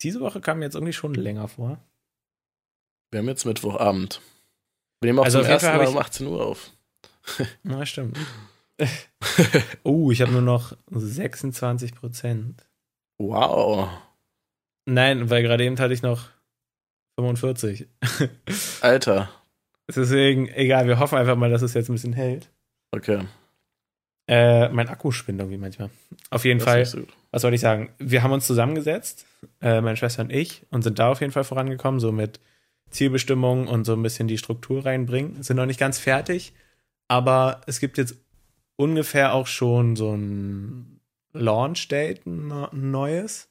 Diese 0.00 0.20
Woche 0.20 0.40
kam 0.40 0.60
mir 0.60 0.64
jetzt 0.64 0.74
irgendwie 0.74 0.94
schon 0.94 1.12
länger 1.12 1.48
vor. 1.48 1.78
Wir 3.10 3.18
haben 3.18 3.28
jetzt 3.28 3.44
Mittwochabend. 3.44 4.22
Wir 5.02 5.08
nehmen 5.08 5.18
auch 5.18 5.24
Also 5.24 5.40
zum 5.40 5.48
ersten 5.50 5.66
Fall 5.66 5.76
Mal 5.76 5.88
um 5.88 5.98
18 5.98 6.26
Uhr 6.28 6.46
auf. 6.46 6.70
Na, 7.62 7.84
stimmt. 7.84 8.16
oh, 9.82 10.10
ich 10.10 10.22
habe 10.22 10.32
nur 10.32 10.40
noch 10.40 10.74
26 10.90 11.94
Prozent. 11.94 12.66
Wow. 13.18 13.90
Nein, 14.86 15.28
weil 15.28 15.42
gerade 15.42 15.62
eben 15.62 15.78
hatte 15.78 15.92
ich 15.92 16.00
noch 16.00 16.28
45. 17.22 17.86
Alter. 18.80 19.30
Deswegen, 19.88 20.48
egal, 20.48 20.86
wir 20.86 20.98
hoffen 20.98 21.18
einfach 21.18 21.36
mal, 21.36 21.50
dass 21.50 21.62
es 21.62 21.74
jetzt 21.74 21.88
ein 21.88 21.94
bisschen 21.94 22.12
hält. 22.12 22.48
Okay. 22.92 23.20
Äh, 24.28 24.68
mein 24.68 24.88
Akku 24.88 25.10
spinnt 25.10 25.40
irgendwie 25.40 25.58
manchmal. 25.58 25.90
Auf 26.30 26.44
jeden 26.44 26.60
Das 26.60 26.68
Fall, 26.92 27.06
was 27.32 27.42
soll 27.42 27.54
ich 27.54 27.60
sagen? 27.60 27.90
Wir 27.98 28.22
haben 28.22 28.30
uns 28.32 28.46
zusammengesetzt, 28.46 29.26
äh, 29.60 29.80
meine 29.80 29.96
Schwester 29.96 30.22
und 30.22 30.30
ich, 30.30 30.64
und 30.70 30.82
sind 30.82 30.98
da 31.00 31.10
auf 31.10 31.20
jeden 31.20 31.32
Fall 31.32 31.42
vorangekommen, 31.44 31.98
so 31.98 32.12
mit 32.12 32.38
Zielbestimmung 32.90 33.66
und 33.66 33.84
so 33.84 33.94
ein 33.94 34.02
bisschen 34.02 34.28
die 34.28 34.38
Struktur 34.38 34.84
reinbringen. 34.86 35.42
Sind 35.42 35.56
noch 35.56 35.66
nicht 35.66 35.80
ganz 35.80 35.98
fertig, 35.98 36.52
aber 37.08 37.60
es 37.66 37.80
gibt 37.80 37.98
jetzt 37.98 38.14
ungefähr 38.76 39.34
auch 39.34 39.48
schon 39.48 39.96
so 39.96 40.14
ein 40.14 41.00
Launch-Date, 41.32 42.26
ein 42.26 42.68
neues. 42.72 43.48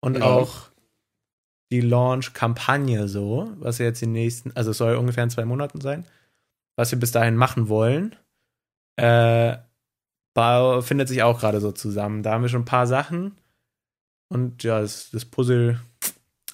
Und 0.00 0.18
Ja. 0.18 0.24
auch 0.26 0.68
die 1.70 1.80
Launch-Kampagne 1.80 3.08
so, 3.08 3.50
was 3.58 3.78
wir 3.78 3.86
jetzt 3.86 4.00
die 4.00 4.06
nächsten, 4.06 4.52
also 4.56 4.70
es 4.70 4.78
soll 4.78 4.96
ungefähr 4.96 5.24
in 5.24 5.30
zwei 5.30 5.44
Monaten 5.44 5.80
sein, 5.80 6.04
was 6.76 6.90
wir 6.90 6.98
bis 6.98 7.12
dahin 7.12 7.36
machen 7.36 7.68
wollen. 7.68 8.16
Äh, 8.96 9.56
findet 10.80 11.08
sich 11.08 11.22
auch 11.24 11.40
gerade 11.40 11.60
so 11.60 11.72
zusammen. 11.72 12.22
Da 12.22 12.32
haben 12.32 12.42
wir 12.42 12.48
schon 12.48 12.62
ein 12.62 12.66
paar 12.66 12.86
Sachen. 12.86 13.36
Und 14.28 14.62
ja, 14.62 14.80
das, 14.80 15.10
das 15.10 15.24
Puzzle 15.24 15.80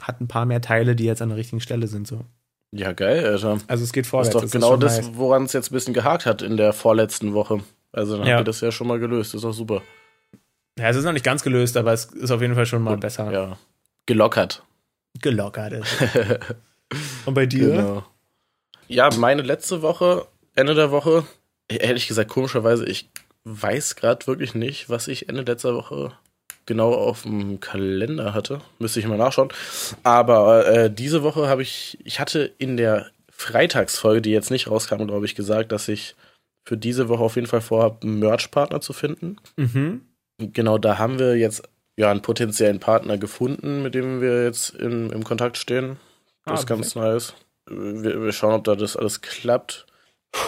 hat 0.01 0.21
ein 0.21 0.29
paar 0.29 0.47
mehr 0.47 0.61
Teile, 0.63 0.97
die 0.97 1.05
jetzt 1.05 1.21
an 1.23 1.29
der 1.29 1.39
richtigen 1.39 1.61
Stelle 1.61 1.87
sind. 1.87 2.07
So. 2.07 2.25
Ja, 2.73 2.93
geil, 2.93 3.25
Alter. 3.27 3.59
Also 3.67 3.85
es 3.85 3.93
geht 3.93 4.05
Das 4.07 4.11
vorwärts. 4.11 4.29
ist 4.29 4.35
doch 4.35 4.41
das 4.43 4.51
genau 4.53 4.71
schon 4.71 4.81
das, 4.81 5.15
woran 5.17 5.45
es 5.45 5.53
jetzt 5.53 5.71
ein 5.71 5.75
bisschen 5.75 5.93
gehakt 5.95 6.25
hat 6.27 6.41
in 6.43 6.57
der 6.57 6.73
vorletzten 6.73 7.35
Woche. 7.35 7.61
Also 7.93 8.17
dann 8.17 8.27
Ja. 8.27 8.35
habt 8.37 8.43
ihr 8.43 8.45
das 8.45 8.61
ja 8.63 8.73
schon 8.73 8.87
mal 8.89 8.99
gelöst. 8.99 9.35
Das 9.35 9.39
ist 9.41 9.45
doch 9.45 9.53
super. 9.53 9.83
Ja, 10.79 10.89
es 10.89 10.97
ist 10.97 11.05
noch 11.05 11.13
nicht 11.13 11.25
ganz 11.25 11.43
gelöst, 11.43 11.77
aber 11.77 11.93
es 11.93 12.07
ist 12.07 12.31
auf 12.31 12.41
jeden 12.41 12.55
Fall 12.55 12.67
schon 12.67 12.83
mal 12.83 12.93
Gut, 12.93 13.01
besser 13.01 13.31
Ja. 13.33 13.59
Gelockert. 14.07 14.65
Gelockert. 15.21 15.73
Ist. 15.75 15.97
Und 17.27 17.35
bei 17.35 17.47
dir? 17.47 17.69
Genau. 17.69 18.05
Ja, 18.89 19.11
meine 19.17 19.43
letzte 19.43 19.83
Woche, 19.83 20.27
Ende 20.55 20.75
der 20.75 20.91
Woche, 20.91 21.25
ehrlich 21.69 22.07
gesagt, 22.07 22.31
komischerweise, 22.31 22.85
ich 22.87 23.09
weiß 23.45 23.97
gerade 23.97 24.27
wirklich 24.27 24.55
nicht, 24.55 24.89
was 24.91 25.09
ich 25.09 25.29
Ende 25.29 25.43
letzter 25.43 25.75
Woche 25.75 26.13
genau 26.67 26.95
auf 26.95 27.23
dem 27.23 27.61
Kalender 27.61 28.35
hatte. 28.35 28.61
Müsste 28.79 29.01
ich 29.01 29.07
mal 29.07 29.19
nachschauen. 29.19 29.49
Aber 30.03 30.67
äh, 30.67 30.91
diese 30.91 31.23
Woche 31.23 31.49
habe 31.49 31.63
ich, 31.63 31.99
ich 32.05 32.21
hatte 32.21 32.53
in 32.59 32.77
der 32.77 33.11
Freitagsfolge, 33.31 34.23
die 34.23 34.31
jetzt 34.31 34.51
nicht 34.51 34.71
rauskam, 34.71 35.07
glaube 35.07 35.27
ich, 35.27 35.35
gesagt, 35.35 35.73
dass 35.73 35.89
ich 35.89 36.15
für 36.65 36.77
diese 36.77 37.09
Woche 37.09 37.23
auf 37.23 37.37
jeden 37.37 37.47
Fall 37.47 37.61
vorhabe, 37.61 38.03
einen 38.03 38.19
Merch-Partner 38.19 38.81
zu 38.81 38.93
finden. 38.93 39.37
Mhm. 39.57 40.03
Genau, 40.39 40.79
da 40.79 40.99
haben 40.99 41.19
wir 41.19 41.37
jetzt 41.37 41.69
ja 41.97 42.11
einen 42.11 42.23
potenziellen 42.23 42.81
Partner 42.81 43.19
gefunden, 43.19 43.83
mit 43.83 43.95
dem 43.95 44.21
wir 44.21 44.45
jetzt 44.45 44.71
in, 44.71 45.11
im 45.11 45.25
Kontakt 45.25 45.57
stehen. 45.57 45.97
Das 46.45 46.53
ah, 46.53 46.61
ist 46.61 46.67
ganz 46.67 46.95
nice. 46.95 47.35
Wir, 47.67 48.23
wir, 48.23 48.33
schauen, 48.33 48.55
ob 48.55 48.65
da 48.65 48.75
das 48.75 48.97
alles 48.97 49.21
klappt. 49.21 49.87
Puh, 50.33 50.41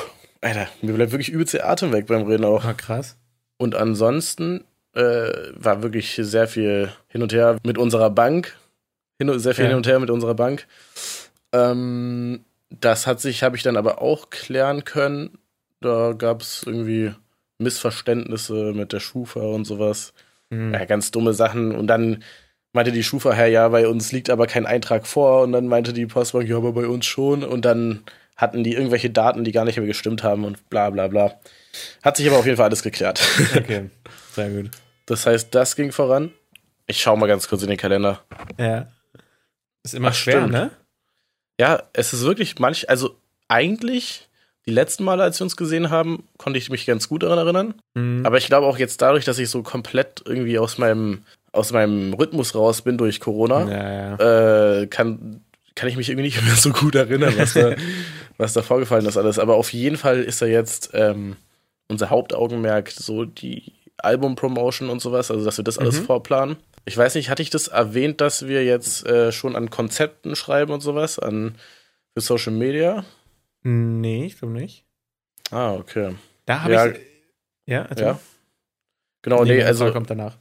Alter, 0.42 0.68
mir 0.82 0.92
bleibt 0.92 1.12
wirklich 1.12 1.30
übelst 1.30 1.54
der 1.54 1.68
Atem 1.68 1.92
weg 1.92 2.06
beim 2.06 2.26
Reden 2.26 2.44
auch. 2.44 2.64
Ah, 2.64 2.74
krass. 2.74 3.16
Und 3.56 3.74
ansonsten 3.74 4.64
äh, 4.92 5.52
war 5.54 5.82
wirklich 5.82 6.18
sehr 6.20 6.48
viel 6.48 6.92
hin 7.08 7.22
und 7.22 7.32
her 7.32 7.58
mit 7.64 7.78
unserer 7.78 8.10
Bank. 8.10 8.56
Hin, 9.18 9.38
sehr 9.38 9.54
viel 9.54 9.64
ja. 9.64 9.70
hin 9.70 9.78
und 9.78 9.86
her 9.86 9.98
mit 9.98 10.10
unserer 10.10 10.34
Bank. 10.34 10.66
Ähm, 11.52 12.44
das 12.68 13.06
hat 13.06 13.20
sich, 13.20 13.42
habe 13.42 13.56
ich 13.56 13.62
dann 13.62 13.76
aber 13.76 14.02
auch 14.02 14.28
klären 14.30 14.84
können. 14.84 15.38
Da 15.80 16.12
gab 16.12 16.42
es 16.42 16.64
irgendwie 16.66 17.14
Missverständnisse 17.58 18.72
mit 18.74 18.92
der 18.92 19.00
Schufa 19.00 19.40
und 19.40 19.64
sowas. 19.64 20.12
Mhm. 20.50 20.74
Ja, 20.74 20.84
ganz 20.84 21.10
dumme 21.10 21.32
Sachen. 21.34 21.74
Und 21.74 21.86
dann 21.86 22.22
meinte 22.72 22.92
die 22.92 23.02
Schufa, 23.02 23.32
Herr, 23.32 23.46
ja, 23.48 23.68
bei 23.68 23.88
uns 23.88 24.12
liegt 24.12 24.30
aber 24.30 24.46
kein 24.46 24.66
Eintrag 24.66 25.06
vor. 25.06 25.42
Und 25.42 25.52
dann 25.52 25.66
meinte 25.66 25.92
die 25.92 26.06
Postbank, 26.06 26.48
ja, 26.48 26.56
aber 26.56 26.72
bei 26.72 26.86
uns 26.86 27.06
schon. 27.06 27.42
Und 27.42 27.64
dann 27.64 28.04
hatten 28.36 28.62
die 28.64 28.74
irgendwelche 28.74 29.10
Daten, 29.10 29.44
die 29.44 29.52
gar 29.52 29.64
nicht 29.64 29.78
mehr 29.78 29.86
gestimmt 29.86 30.22
haben 30.22 30.44
und 30.44 30.68
bla 30.68 30.90
bla 30.90 31.08
bla. 31.08 31.40
Hat 32.02 32.16
sich 32.16 32.26
aber 32.28 32.38
auf 32.38 32.44
jeden 32.44 32.56
Fall 32.56 32.66
alles 32.66 32.82
geklärt. 32.82 33.20
Okay, 33.56 33.90
sehr 34.32 34.50
gut. 34.50 34.70
Das 35.06 35.24
heißt, 35.26 35.54
das 35.54 35.76
ging 35.76 35.92
voran. 35.92 36.32
Ich 36.86 37.00
schau 37.00 37.16
mal 37.16 37.26
ganz 37.26 37.48
kurz 37.48 37.62
in 37.62 37.68
den 37.68 37.78
Kalender. 37.78 38.22
Ja. 38.58 38.88
Ist 39.82 39.94
immer 39.94 40.08
Ach, 40.08 40.14
schwer, 40.14 40.38
stimmt. 40.40 40.52
ne? 40.52 40.70
Ja, 41.58 41.82
es 41.94 42.12
ist 42.12 42.22
wirklich 42.24 42.58
manch, 42.58 42.90
also 42.90 43.16
eigentlich 43.48 44.25
die 44.66 44.72
letzten 44.72 45.04
Male, 45.04 45.22
als 45.22 45.38
wir 45.38 45.44
uns 45.44 45.56
gesehen 45.56 45.90
haben, 45.90 46.24
konnte 46.38 46.58
ich 46.58 46.70
mich 46.70 46.86
ganz 46.86 47.08
gut 47.08 47.22
daran 47.22 47.38
erinnern. 47.38 47.74
Mhm. 47.94 48.26
Aber 48.26 48.36
ich 48.38 48.46
glaube 48.46 48.66
auch 48.66 48.78
jetzt 48.78 49.00
dadurch, 49.00 49.24
dass 49.24 49.38
ich 49.38 49.48
so 49.48 49.62
komplett 49.62 50.22
irgendwie 50.26 50.58
aus 50.58 50.76
meinem, 50.78 51.22
aus 51.52 51.72
meinem 51.72 52.14
Rhythmus 52.14 52.54
raus 52.54 52.82
bin 52.82 52.98
durch 52.98 53.20
Corona, 53.20 53.70
ja, 53.70 54.16
ja. 54.18 54.80
Äh, 54.80 54.86
kann, 54.88 55.42
kann 55.76 55.88
ich 55.88 55.96
mich 55.96 56.08
irgendwie 56.08 56.24
nicht 56.24 56.42
mehr 56.44 56.56
so 56.56 56.70
gut 56.70 56.96
erinnern, 56.96 57.34
was 57.36 57.54
da, 57.54 57.74
was 58.38 58.54
da 58.54 58.62
vorgefallen 58.62 59.06
ist 59.06 59.16
alles. 59.16 59.38
Aber 59.38 59.54
auf 59.54 59.72
jeden 59.72 59.96
Fall 59.96 60.22
ist 60.22 60.42
da 60.42 60.46
jetzt 60.46 60.90
ähm, 60.94 61.36
unser 61.88 62.10
Hauptaugenmerk 62.10 62.90
so 62.90 63.24
die 63.24 63.72
Album-Promotion 63.98 64.90
und 64.90 65.00
sowas, 65.00 65.30
also 65.30 65.44
dass 65.44 65.58
wir 65.58 65.64
das 65.64 65.78
alles 65.78 66.00
mhm. 66.00 66.06
vorplanen. 66.06 66.56
Ich 66.84 66.96
weiß 66.96 67.14
nicht, 67.14 67.30
hatte 67.30 67.42
ich 67.42 67.50
das 67.50 67.68
erwähnt, 67.68 68.20
dass 68.20 68.46
wir 68.46 68.64
jetzt 68.64 69.06
äh, 69.06 69.32
schon 69.32 69.56
an 69.56 69.70
Konzepten 69.70 70.36
schreiben 70.36 70.72
und 70.72 70.80
sowas, 70.80 71.18
an 71.18 71.56
für 72.14 72.20
Social 72.20 72.52
Media? 72.52 73.04
Nee, 73.68 74.26
ich 74.26 74.38
glaube 74.38 74.54
nicht. 74.54 74.84
Ah, 75.50 75.74
okay. 75.74 76.14
Da 76.44 76.62
habe 76.62 76.72
ja, 76.72 76.86
ich. 76.86 76.98
Ja, 77.66 77.88
ja. 77.96 78.20
Genau, 79.22 79.42
nee, 79.42 79.56
nee 79.56 79.62
also. 79.64 79.90
kommt 79.90 80.08
danach. 80.08 80.36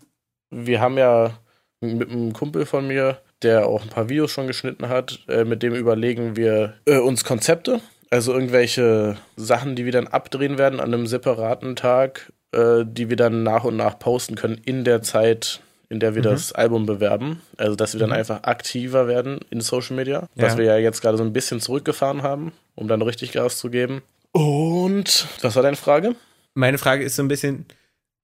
Wir 0.52 0.80
haben 0.80 0.96
ja 1.00 1.40
mit 1.82 2.12
einem 2.12 2.34
Kumpel 2.34 2.68
von 2.68 2.88
mir, 2.88 3.20
der 3.42 3.66
auch 3.66 3.82
ein 3.82 3.90
paar 3.90 4.10
Videos 4.10 4.30
schon 4.30 4.46
geschnitten 4.46 4.90
hat, 4.90 5.24
äh, 5.28 5.44
mit 5.44 5.64
dem 5.64 5.74
überlegen 5.74 6.36
wir 6.36 6.76
äh, 6.86 7.00
uns 7.00 7.24
Konzepte. 7.24 7.82
Also 8.12 8.32
irgendwelche 8.32 9.18
Sachen, 9.36 9.76
die 9.76 9.86
wir 9.86 9.92
dann 9.92 10.06
abdrehen 10.06 10.60
werden 10.60 10.80
an 10.80 10.94
einem 10.94 11.08
separaten 11.08 11.76
Tag, 11.76 12.32
äh, 12.52 12.84
die 12.86 13.10
wir 13.10 13.18
dann 13.18 13.42
nach 13.42 13.64
und 13.64 13.76
nach 13.76 13.98
posten 13.98 14.36
können 14.36 14.62
in 14.64 14.84
der 14.84 15.02
Zeit, 15.02 15.62
in 15.96 16.02
der 16.02 16.14
wir 16.14 16.22
mhm. 16.22 16.26
das 16.26 16.52
Album 16.52 16.86
bewerben. 16.86 17.42
Also, 17.56 17.76
dass 17.76 17.94
wir 17.94 18.00
dann 18.00 18.10
mhm. 18.10 18.18
einfach 18.18 18.44
aktiver 18.44 19.08
werden 19.08 19.40
in 19.50 19.62
Social 19.62 19.96
Media, 19.96 20.28
ja. 20.36 20.44
was 20.44 20.58
wir 20.58 20.66
ja 20.66 20.78
jetzt 20.78 21.02
gerade 21.02 21.18
so 21.18 21.24
ein 21.24 21.32
bisschen 21.32 21.62
zurückgefahren 21.62 22.22
haben, 22.22 22.52
um 22.76 22.88
dann 22.90 23.02
richtig 23.02 23.32
Gas 23.32 23.58
zu 23.58 23.70
geben. 23.70 24.02
Und 24.34 25.28
was 25.42 25.56
war 25.56 25.64
deine 25.64 25.78
Frage? 25.78 26.16
Meine 26.54 26.78
Frage 26.78 27.06
ist 27.06 27.16
so 27.16 27.24
ein 27.24 27.30
bisschen, 27.30 27.66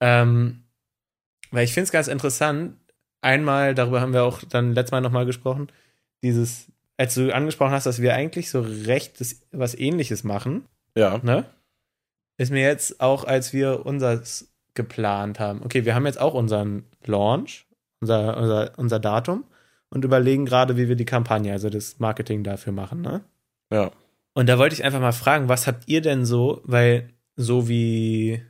ähm, 0.01 0.63
weil 1.51 1.63
ich 1.63 1.73
finde 1.73 1.85
es 1.85 1.91
ganz 1.91 2.09
interessant. 2.09 2.75
Einmal, 3.21 3.73
darüber 3.73 4.01
haben 4.01 4.13
wir 4.13 4.23
auch 4.23 4.41
dann 4.43 4.73
letztes 4.73 4.91
Mal 4.91 5.01
nochmal 5.01 5.25
gesprochen, 5.25 5.69
dieses, 6.23 6.67
als 6.97 7.15
du 7.15 7.33
angesprochen 7.33 7.71
hast, 7.71 7.85
dass 7.85 8.01
wir 8.01 8.13
eigentlich 8.13 8.49
so 8.49 8.61
recht 8.61 9.21
das, 9.21 9.41
was 9.51 9.77
ähnliches 9.77 10.25
machen. 10.25 10.65
Ja. 10.95 11.19
Ne? 11.23 11.45
Ist 12.37 12.51
mir 12.51 12.63
jetzt 12.63 12.99
auch, 12.99 13.23
als 13.23 13.53
wir 13.53 13.85
unseres 13.85 14.50
geplant 14.73 15.39
haben. 15.39 15.61
Okay, 15.63 15.85
wir 15.85 15.95
haben 15.95 16.05
jetzt 16.05 16.19
auch 16.19 16.33
unseren 16.33 16.85
Launch, 17.05 17.67
unser, 17.99 18.37
unser, 18.37 18.71
unser 18.77 18.99
Datum 18.99 19.43
und 19.89 20.05
überlegen 20.05 20.45
gerade, 20.45 20.77
wie 20.77 20.87
wir 20.87 20.95
die 20.95 21.05
Kampagne, 21.05 21.51
also 21.51 21.69
das 21.69 21.99
Marketing 21.99 22.43
dafür 22.43 22.73
machen, 22.73 23.01
ne? 23.01 23.21
Ja. 23.71 23.91
Und 24.33 24.47
da 24.47 24.57
wollte 24.57 24.73
ich 24.73 24.83
einfach 24.83 25.01
mal 25.01 25.11
fragen, 25.11 25.49
was 25.49 25.67
habt 25.67 25.87
ihr 25.87 26.01
denn 26.01 26.25
so, 26.25 26.61
weil 26.63 27.09
so 27.35 27.67
wie 27.67 28.41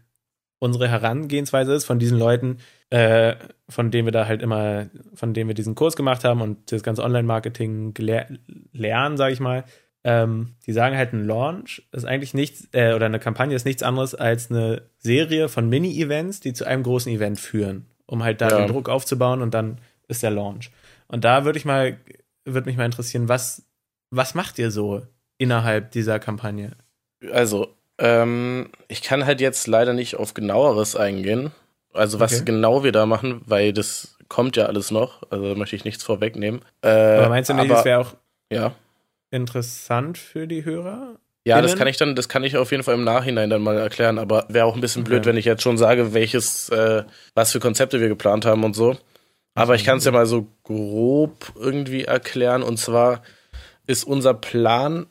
unsere 0.59 0.87
Herangehensweise 0.87 1.73
ist 1.73 1.85
von 1.85 1.97
diesen 1.97 2.19
Leuten, 2.19 2.57
äh, 2.91 3.35
von 3.67 3.89
denen 3.89 4.05
wir 4.05 4.11
da 4.11 4.27
halt 4.27 4.43
immer, 4.43 4.87
von 5.15 5.33
denen 5.33 5.47
wir 5.47 5.55
diesen 5.55 5.73
Kurs 5.73 5.95
gemacht 5.95 6.23
haben 6.23 6.41
und 6.41 6.71
das 6.71 6.83
ganze 6.83 7.03
Online-Marketing 7.03 7.95
lernen, 8.71 9.17
sage 9.17 9.33
ich 9.33 9.39
mal, 9.39 9.63
ähm, 10.03 10.55
die 10.65 10.73
sagen 10.73 10.97
halt, 10.97 11.13
ein 11.13 11.25
Launch 11.25 11.83
ist 11.91 12.05
eigentlich 12.05 12.33
nichts, 12.33 12.67
äh, 12.71 12.93
oder 12.93 13.05
eine 13.05 13.19
Kampagne 13.19 13.55
ist 13.55 13.65
nichts 13.65 13.83
anderes 13.83 14.15
als 14.15 14.49
eine 14.49 14.83
Serie 14.97 15.47
von 15.47 15.69
Mini-Events, 15.69 16.39
die 16.39 16.53
zu 16.53 16.65
einem 16.65 16.83
großen 16.83 17.11
Event 17.11 17.39
führen, 17.39 17.85
um 18.07 18.23
halt 18.23 18.41
da 18.41 18.49
ja. 18.49 18.57
den 18.57 18.67
Druck 18.67 18.89
aufzubauen 18.89 19.41
und 19.41 19.53
dann 19.53 19.77
ist 20.07 20.23
der 20.23 20.31
Launch. 20.31 20.71
Und 21.07 21.23
da 21.23 21.45
würde 21.45 21.59
ich 21.59 21.65
mal, 21.65 21.97
würde 22.45 22.67
mich 22.67 22.77
mal 22.77 22.85
interessieren, 22.85 23.29
was, 23.29 23.63
was 24.09 24.33
macht 24.33 24.57
ihr 24.57 24.71
so 24.71 25.03
innerhalb 25.37 25.91
dieser 25.91 26.19
Kampagne? 26.19 26.71
Also, 27.31 27.75
ähm, 27.99 28.69
ich 28.87 29.03
kann 29.03 29.25
halt 29.25 29.39
jetzt 29.39 29.67
leider 29.67 29.93
nicht 29.93 30.15
auf 30.15 30.33
genaueres 30.33 30.95
eingehen. 30.95 31.51
Also, 31.93 32.19
was 32.19 32.33
okay. 32.33 32.45
genau 32.45 32.83
wir 32.83 32.91
da 32.91 33.05
machen, 33.05 33.41
weil 33.45 33.73
das 33.73 34.17
kommt 34.29 34.55
ja 34.55 34.65
alles 34.65 34.89
noch. 34.89 35.21
Also, 35.29 35.53
möchte 35.55 35.75
ich 35.75 35.85
nichts 35.85 36.03
vorwegnehmen. 36.03 36.61
Äh, 36.81 36.89
aber 36.89 37.29
meinst 37.29 37.51
du 37.51 37.53
nicht, 37.53 37.69
es 37.69 37.85
wäre 37.85 37.99
auch. 37.99 38.15
Ja 38.51 38.73
interessant 39.31 40.17
für 40.17 40.47
die 40.47 40.63
Hörer? 40.63 41.19
Ja, 41.43 41.59
das 41.61 41.75
kann 41.75 41.87
ich 41.87 41.97
dann, 41.97 42.15
das 42.15 42.29
kann 42.29 42.43
ich 42.43 42.55
auf 42.55 42.69
jeden 42.69 42.83
Fall 42.83 42.93
im 42.93 43.03
Nachhinein 43.03 43.49
dann 43.49 43.63
mal 43.63 43.75
erklären, 43.75 44.19
aber 44.19 44.45
wäre 44.49 44.65
auch 44.65 44.75
ein 44.75 44.81
bisschen 44.81 45.03
blöd, 45.03 45.25
wenn 45.25 45.37
ich 45.37 45.45
jetzt 45.45 45.63
schon 45.63 45.77
sage, 45.77 46.13
welches, 46.13 46.69
äh, 46.69 47.03
was 47.33 47.51
für 47.51 47.59
Konzepte 47.59 47.99
wir 47.99 48.09
geplant 48.09 48.45
haben 48.45 48.63
und 48.63 48.75
so. 48.75 48.95
Aber 49.55 49.75
ich 49.75 49.83
kann 49.83 49.97
es 49.97 50.05
ja 50.05 50.11
mal 50.11 50.27
so 50.27 50.47
grob 50.63 51.51
irgendwie 51.59 52.03
erklären. 52.05 52.63
Und 52.63 52.77
zwar 52.77 53.23
ist 53.87 54.03
unser 54.03 54.33
Plan, 54.33 55.07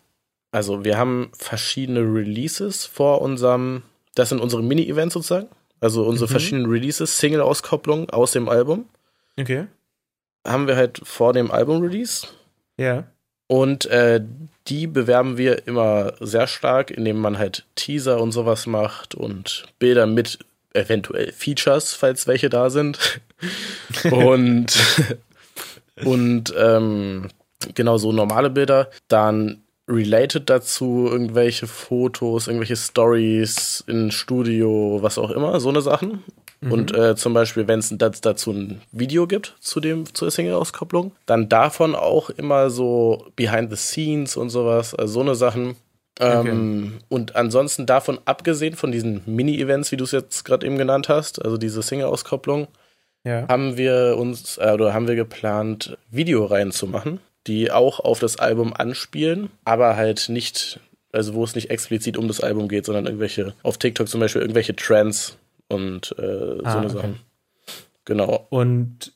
also 0.52 0.84
wir 0.84 0.96
haben 0.96 1.30
verschiedene 1.36 2.00
Releases 2.00 2.86
vor 2.86 3.20
unserem, 3.22 3.82
das 4.14 4.28
sind 4.28 4.40
unsere 4.40 4.62
Mini-Events 4.62 5.14
sozusagen. 5.14 5.48
Also 5.80 6.04
unsere 6.04 6.28
mhm. 6.28 6.30
verschiedenen 6.30 6.70
Releases, 6.70 7.18
Single-Auskopplung 7.18 8.10
aus 8.10 8.32
dem 8.32 8.48
Album. 8.48 8.88
Okay. 9.38 9.66
Haben 10.46 10.66
wir 10.66 10.76
halt 10.76 11.00
vor 11.02 11.32
dem 11.32 11.50
Album-Release. 11.50 12.28
Ja. 12.78 13.04
Und 13.50 13.86
äh, 13.86 14.20
die 14.68 14.86
bewerben 14.86 15.36
wir 15.36 15.66
immer 15.66 16.12
sehr 16.20 16.46
stark, 16.46 16.92
indem 16.92 17.18
man 17.18 17.36
halt 17.36 17.64
Teaser 17.74 18.20
und 18.20 18.30
sowas 18.30 18.68
macht 18.68 19.16
und 19.16 19.64
Bilder 19.80 20.06
mit 20.06 20.38
eventuell 20.72 21.32
Features, 21.32 21.94
falls 21.94 22.28
welche 22.28 22.48
da 22.48 22.70
sind. 22.70 23.20
und 24.12 24.78
und 26.04 26.54
ähm, 26.56 27.26
genau 27.74 27.98
so 27.98 28.12
normale 28.12 28.50
Bilder. 28.50 28.88
Dann 29.08 29.64
related 29.88 30.48
dazu 30.48 31.08
irgendwelche 31.10 31.66
Fotos, 31.66 32.46
irgendwelche 32.46 32.76
Stories 32.76 33.82
in 33.88 34.12
Studio, 34.12 35.00
was 35.02 35.18
auch 35.18 35.32
immer, 35.32 35.58
so 35.58 35.70
eine 35.70 35.82
Sachen. 35.82 36.22
Mhm. 36.60 36.72
Und 36.72 36.94
äh, 36.94 37.16
zum 37.16 37.32
Beispiel, 37.32 37.66
wenn 37.68 37.78
es 37.78 37.94
dazu 37.96 38.52
ein 38.52 38.82
Video 38.92 39.26
gibt 39.26 39.56
zu 39.60 39.80
dem, 39.80 40.12
zur 40.14 40.30
Single-Auskopplung, 40.30 41.12
dann 41.26 41.48
davon 41.48 41.94
auch 41.94 42.30
immer 42.30 42.70
so 42.70 43.26
Behind 43.36 43.70
the 43.70 43.76
Scenes 43.76 44.36
und 44.36 44.50
sowas, 44.50 44.94
also 44.94 45.14
so 45.14 45.20
eine 45.20 45.34
Sachen. 45.34 45.76
Ähm, 46.18 46.94
okay. 46.96 47.04
Und 47.08 47.36
ansonsten 47.36 47.86
davon 47.86 48.18
abgesehen 48.26 48.76
von 48.76 48.92
diesen 48.92 49.22
Mini-Events, 49.24 49.90
wie 49.90 49.96
du 49.96 50.04
es 50.04 50.12
jetzt 50.12 50.44
gerade 50.44 50.66
eben 50.66 50.76
genannt 50.76 51.08
hast, 51.08 51.42
also 51.42 51.56
diese 51.56 51.82
Single-Auskopplung, 51.82 52.68
ja. 53.24 53.48
haben 53.48 53.78
wir 53.78 54.16
uns 54.18 54.58
äh, 54.58 54.72
oder 54.72 54.92
haben 54.92 55.08
wir 55.08 55.16
geplant, 55.16 55.96
Videoreihen 56.10 56.72
zu 56.72 56.86
machen, 56.86 57.20
die 57.46 57.70
auch 57.70 58.00
auf 58.00 58.18
das 58.18 58.38
Album 58.38 58.74
anspielen, 58.74 59.48
aber 59.64 59.96
halt 59.96 60.28
nicht, 60.28 60.78
also 61.10 61.32
wo 61.32 61.42
es 61.44 61.54
nicht 61.54 61.70
explizit 61.70 62.18
um 62.18 62.28
das 62.28 62.40
Album 62.40 62.68
geht, 62.68 62.84
sondern 62.84 63.06
irgendwelche, 63.06 63.54
auf 63.62 63.78
TikTok 63.78 64.08
zum 64.08 64.20
Beispiel 64.20 64.42
irgendwelche 64.42 64.76
Trends 64.76 65.38
und 65.70 66.14
äh, 66.18 66.58
ah, 66.64 66.72
so 66.72 66.78
eine 66.78 66.86
okay. 66.86 66.96
Sachen. 66.96 67.20
Genau. 68.04 68.46
Und 68.50 69.12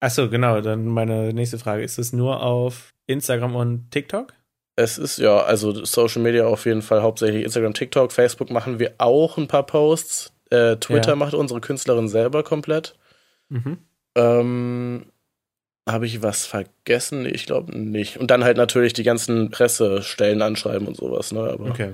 achso, 0.00 0.28
genau, 0.28 0.60
dann 0.60 0.86
meine 0.86 1.32
nächste 1.32 1.58
Frage. 1.58 1.82
Ist 1.82 1.98
es 1.98 2.12
nur 2.12 2.42
auf 2.42 2.94
Instagram 3.06 3.56
und 3.56 3.90
TikTok? 3.90 4.32
Es 4.76 4.96
ist 4.96 5.18
ja, 5.18 5.38
also 5.38 5.84
Social 5.84 6.22
Media 6.22 6.46
auf 6.46 6.64
jeden 6.64 6.82
Fall 6.82 7.02
hauptsächlich 7.02 7.44
Instagram, 7.44 7.74
TikTok, 7.74 8.12
Facebook 8.12 8.50
machen 8.50 8.78
wir 8.78 8.94
auch 8.98 9.36
ein 9.36 9.48
paar 9.48 9.66
Posts. 9.66 10.32
Äh, 10.50 10.76
Twitter 10.76 11.10
ja. 11.10 11.16
macht 11.16 11.34
unsere 11.34 11.60
Künstlerin 11.60 12.08
selber 12.08 12.42
komplett. 12.42 12.94
Mhm. 13.48 13.78
Ähm, 14.14 15.06
Habe 15.88 16.06
ich 16.06 16.22
was 16.22 16.46
vergessen? 16.46 17.26
Ich 17.26 17.46
glaube 17.46 17.76
nicht. 17.76 18.18
Und 18.18 18.30
dann 18.30 18.44
halt 18.44 18.56
natürlich 18.56 18.92
die 18.92 19.02
ganzen 19.02 19.50
Pressestellen 19.50 20.42
anschreiben 20.42 20.86
und 20.86 20.96
sowas, 20.96 21.32
ne? 21.32 21.40
Aber 21.40 21.70
okay. 21.70 21.92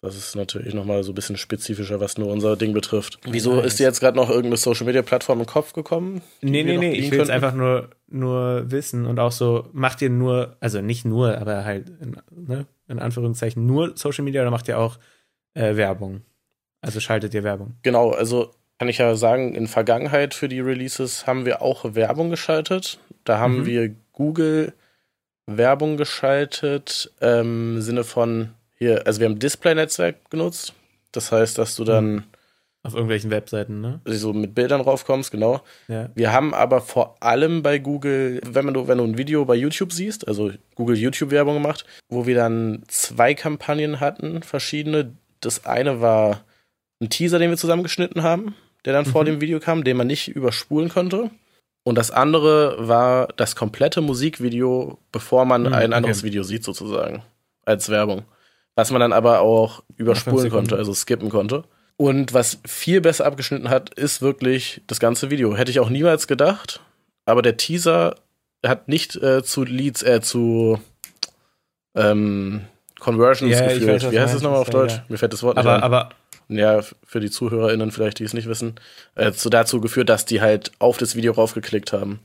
Das 0.00 0.16
ist 0.16 0.36
natürlich 0.36 0.74
nochmal 0.74 1.02
so 1.02 1.10
ein 1.10 1.14
bisschen 1.16 1.36
spezifischer, 1.36 1.98
was 1.98 2.18
nur 2.18 2.28
unser 2.28 2.56
Ding 2.56 2.72
betrifft. 2.72 3.18
Wieso 3.24 3.56
Nice. 3.56 3.66
ist 3.66 3.78
dir 3.80 3.84
jetzt 3.84 3.98
gerade 3.98 4.16
noch 4.16 4.28
irgendeine 4.28 4.56
Social 4.56 4.86
Media 4.86 5.02
Plattform 5.02 5.40
im 5.40 5.46
Kopf 5.46 5.72
gekommen? 5.72 6.22
Nee, 6.40 6.62
nee, 6.62 6.76
nee, 6.78 6.92
ich 6.92 7.10
will 7.10 7.18
könnten? 7.18 7.32
einfach 7.32 7.52
nur, 7.52 7.90
nur 8.06 8.70
wissen 8.70 9.06
und 9.06 9.18
auch 9.18 9.32
so, 9.32 9.68
macht 9.72 10.00
ihr 10.00 10.10
nur, 10.10 10.56
also 10.60 10.80
nicht 10.80 11.04
nur, 11.04 11.36
aber 11.38 11.64
halt 11.64 11.90
in, 12.00 12.16
ne, 12.30 12.66
in 12.86 13.00
Anführungszeichen 13.00 13.66
nur 13.66 13.96
Social 13.96 14.24
Media 14.24 14.40
oder 14.42 14.52
macht 14.52 14.68
ihr 14.68 14.78
auch 14.78 14.98
äh, 15.54 15.74
Werbung? 15.74 16.22
Also 16.80 17.00
schaltet 17.00 17.34
ihr 17.34 17.42
Werbung? 17.42 17.74
Genau, 17.82 18.10
also 18.12 18.52
kann 18.78 18.88
ich 18.88 18.98
ja 18.98 19.16
sagen, 19.16 19.56
in 19.56 19.66
Vergangenheit 19.66 20.32
für 20.32 20.48
die 20.48 20.60
Releases 20.60 21.26
haben 21.26 21.44
wir 21.44 21.60
auch 21.60 21.96
Werbung 21.96 22.30
geschaltet. 22.30 23.00
Da 23.24 23.38
haben 23.38 23.62
Mhm. 23.62 23.66
wir 23.66 23.94
Google 24.12 24.74
Werbung 25.46 25.96
geschaltet 25.96 27.10
ähm, 27.20 27.74
im 27.76 27.82
Sinne 27.82 28.04
von 28.04 28.50
hier, 28.78 29.06
also 29.06 29.20
wir 29.20 29.28
haben 29.28 29.38
Display-Netzwerk 29.38 30.30
genutzt. 30.30 30.74
Das 31.12 31.32
heißt, 31.32 31.58
dass 31.58 31.74
du 31.76 31.84
dann 31.84 32.24
Auf 32.82 32.94
irgendwelchen 32.94 33.30
Webseiten, 33.30 33.80
ne? 33.80 34.00
so 34.04 34.32
mit 34.32 34.54
Bildern 34.54 34.80
raufkommst, 34.80 35.30
genau. 35.30 35.62
Ja. 35.88 36.10
Wir 36.14 36.32
haben 36.32 36.54
aber 36.54 36.80
vor 36.80 37.16
allem 37.20 37.62
bei 37.62 37.78
Google, 37.78 38.40
wenn 38.46 38.64
man 38.64 38.74
du, 38.74 38.86
wenn 38.88 38.98
du 38.98 39.04
ein 39.04 39.18
Video 39.18 39.44
bei 39.44 39.54
YouTube 39.56 39.92
siehst, 39.92 40.28
also 40.28 40.52
Google 40.74 40.96
YouTube 40.96 41.30
Werbung 41.30 41.54
gemacht, 41.54 41.84
wo 42.08 42.26
wir 42.26 42.34
dann 42.36 42.82
zwei 42.88 43.34
Kampagnen 43.34 44.00
hatten, 44.00 44.42
verschiedene. 44.42 45.12
Das 45.40 45.64
eine 45.66 46.00
war 46.00 46.44
ein 47.00 47.10
Teaser, 47.10 47.38
den 47.38 47.50
wir 47.50 47.56
zusammengeschnitten 47.56 48.22
haben, 48.22 48.54
der 48.84 48.92
dann 48.92 49.06
vor 49.06 49.22
Mhm. 49.22 49.26
dem 49.26 49.40
Video 49.40 49.60
kam, 49.60 49.82
den 49.84 49.96
man 49.96 50.06
nicht 50.06 50.28
überspulen 50.28 50.88
konnte. 50.88 51.30
Und 51.84 51.94
das 51.96 52.10
andere 52.10 52.86
war 52.86 53.28
das 53.36 53.56
komplette 53.56 54.00
Musikvideo, 54.02 54.98
bevor 55.10 55.44
man 55.46 55.62
Mhm, 55.62 55.72
ein 55.72 55.86
okay. 55.86 55.94
anderes 55.94 56.22
Video 56.22 56.42
sieht, 56.42 56.64
sozusagen, 56.64 57.22
als 57.64 57.88
Werbung. 57.88 58.24
Was 58.78 58.92
man 58.92 59.00
dann 59.00 59.12
aber 59.12 59.40
auch 59.40 59.82
überspulen 59.96 60.50
konnte, 60.50 60.76
also 60.76 60.94
skippen 60.94 61.30
konnte. 61.30 61.64
Und 61.96 62.32
was 62.32 62.60
viel 62.64 63.00
besser 63.00 63.26
abgeschnitten 63.26 63.70
hat, 63.70 63.92
ist 63.94 64.22
wirklich 64.22 64.82
das 64.86 65.00
ganze 65.00 65.32
Video. 65.32 65.56
Hätte 65.56 65.72
ich 65.72 65.80
auch 65.80 65.90
niemals 65.90 66.28
gedacht. 66.28 66.80
Aber 67.26 67.42
der 67.42 67.56
Teaser 67.56 68.14
hat 68.64 68.86
nicht 68.86 69.16
äh, 69.16 69.42
zu 69.42 69.64
Leads, 69.64 70.04
äh, 70.04 70.20
zu 70.20 70.78
ähm, 71.96 72.66
Conversions 73.00 73.52
ich 73.52 73.58
geführt. 73.60 74.04
weiß, 74.04 74.12
Wie 74.12 74.20
heißt 74.20 74.36
es 74.36 74.42
nochmal 74.42 74.60
auf 74.60 74.70
Deutsch? 74.70 74.92
ja. 74.94 75.04
Mir 75.08 75.18
fällt 75.18 75.32
das 75.32 75.42
Wort 75.42 75.56
nicht 75.56 75.66
Aber, 75.66 75.74
ein. 75.78 75.82
aber, 75.82 76.10
Ja, 76.46 76.80
für 77.04 77.18
die 77.18 77.30
ZuhörerInnen 77.32 77.90
vielleicht, 77.90 78.20
die 78.20 78.24
es 78.24 78.32
nicht 78.32 78.46
wissen, 78.48 78.76
äh, 79.16 79.32
zu 79.32 79.50
dazu 79.50 79.80
geführt, 79.80 80.08
dass 80.08 80.24
die 80.24 80.40
halt 80.40 80.70
auf 80.78 80.98
das 80.98 81.16
Video 81.16 81.32
raufgeklickt 81.32 81.92
haben. 81.92 82.20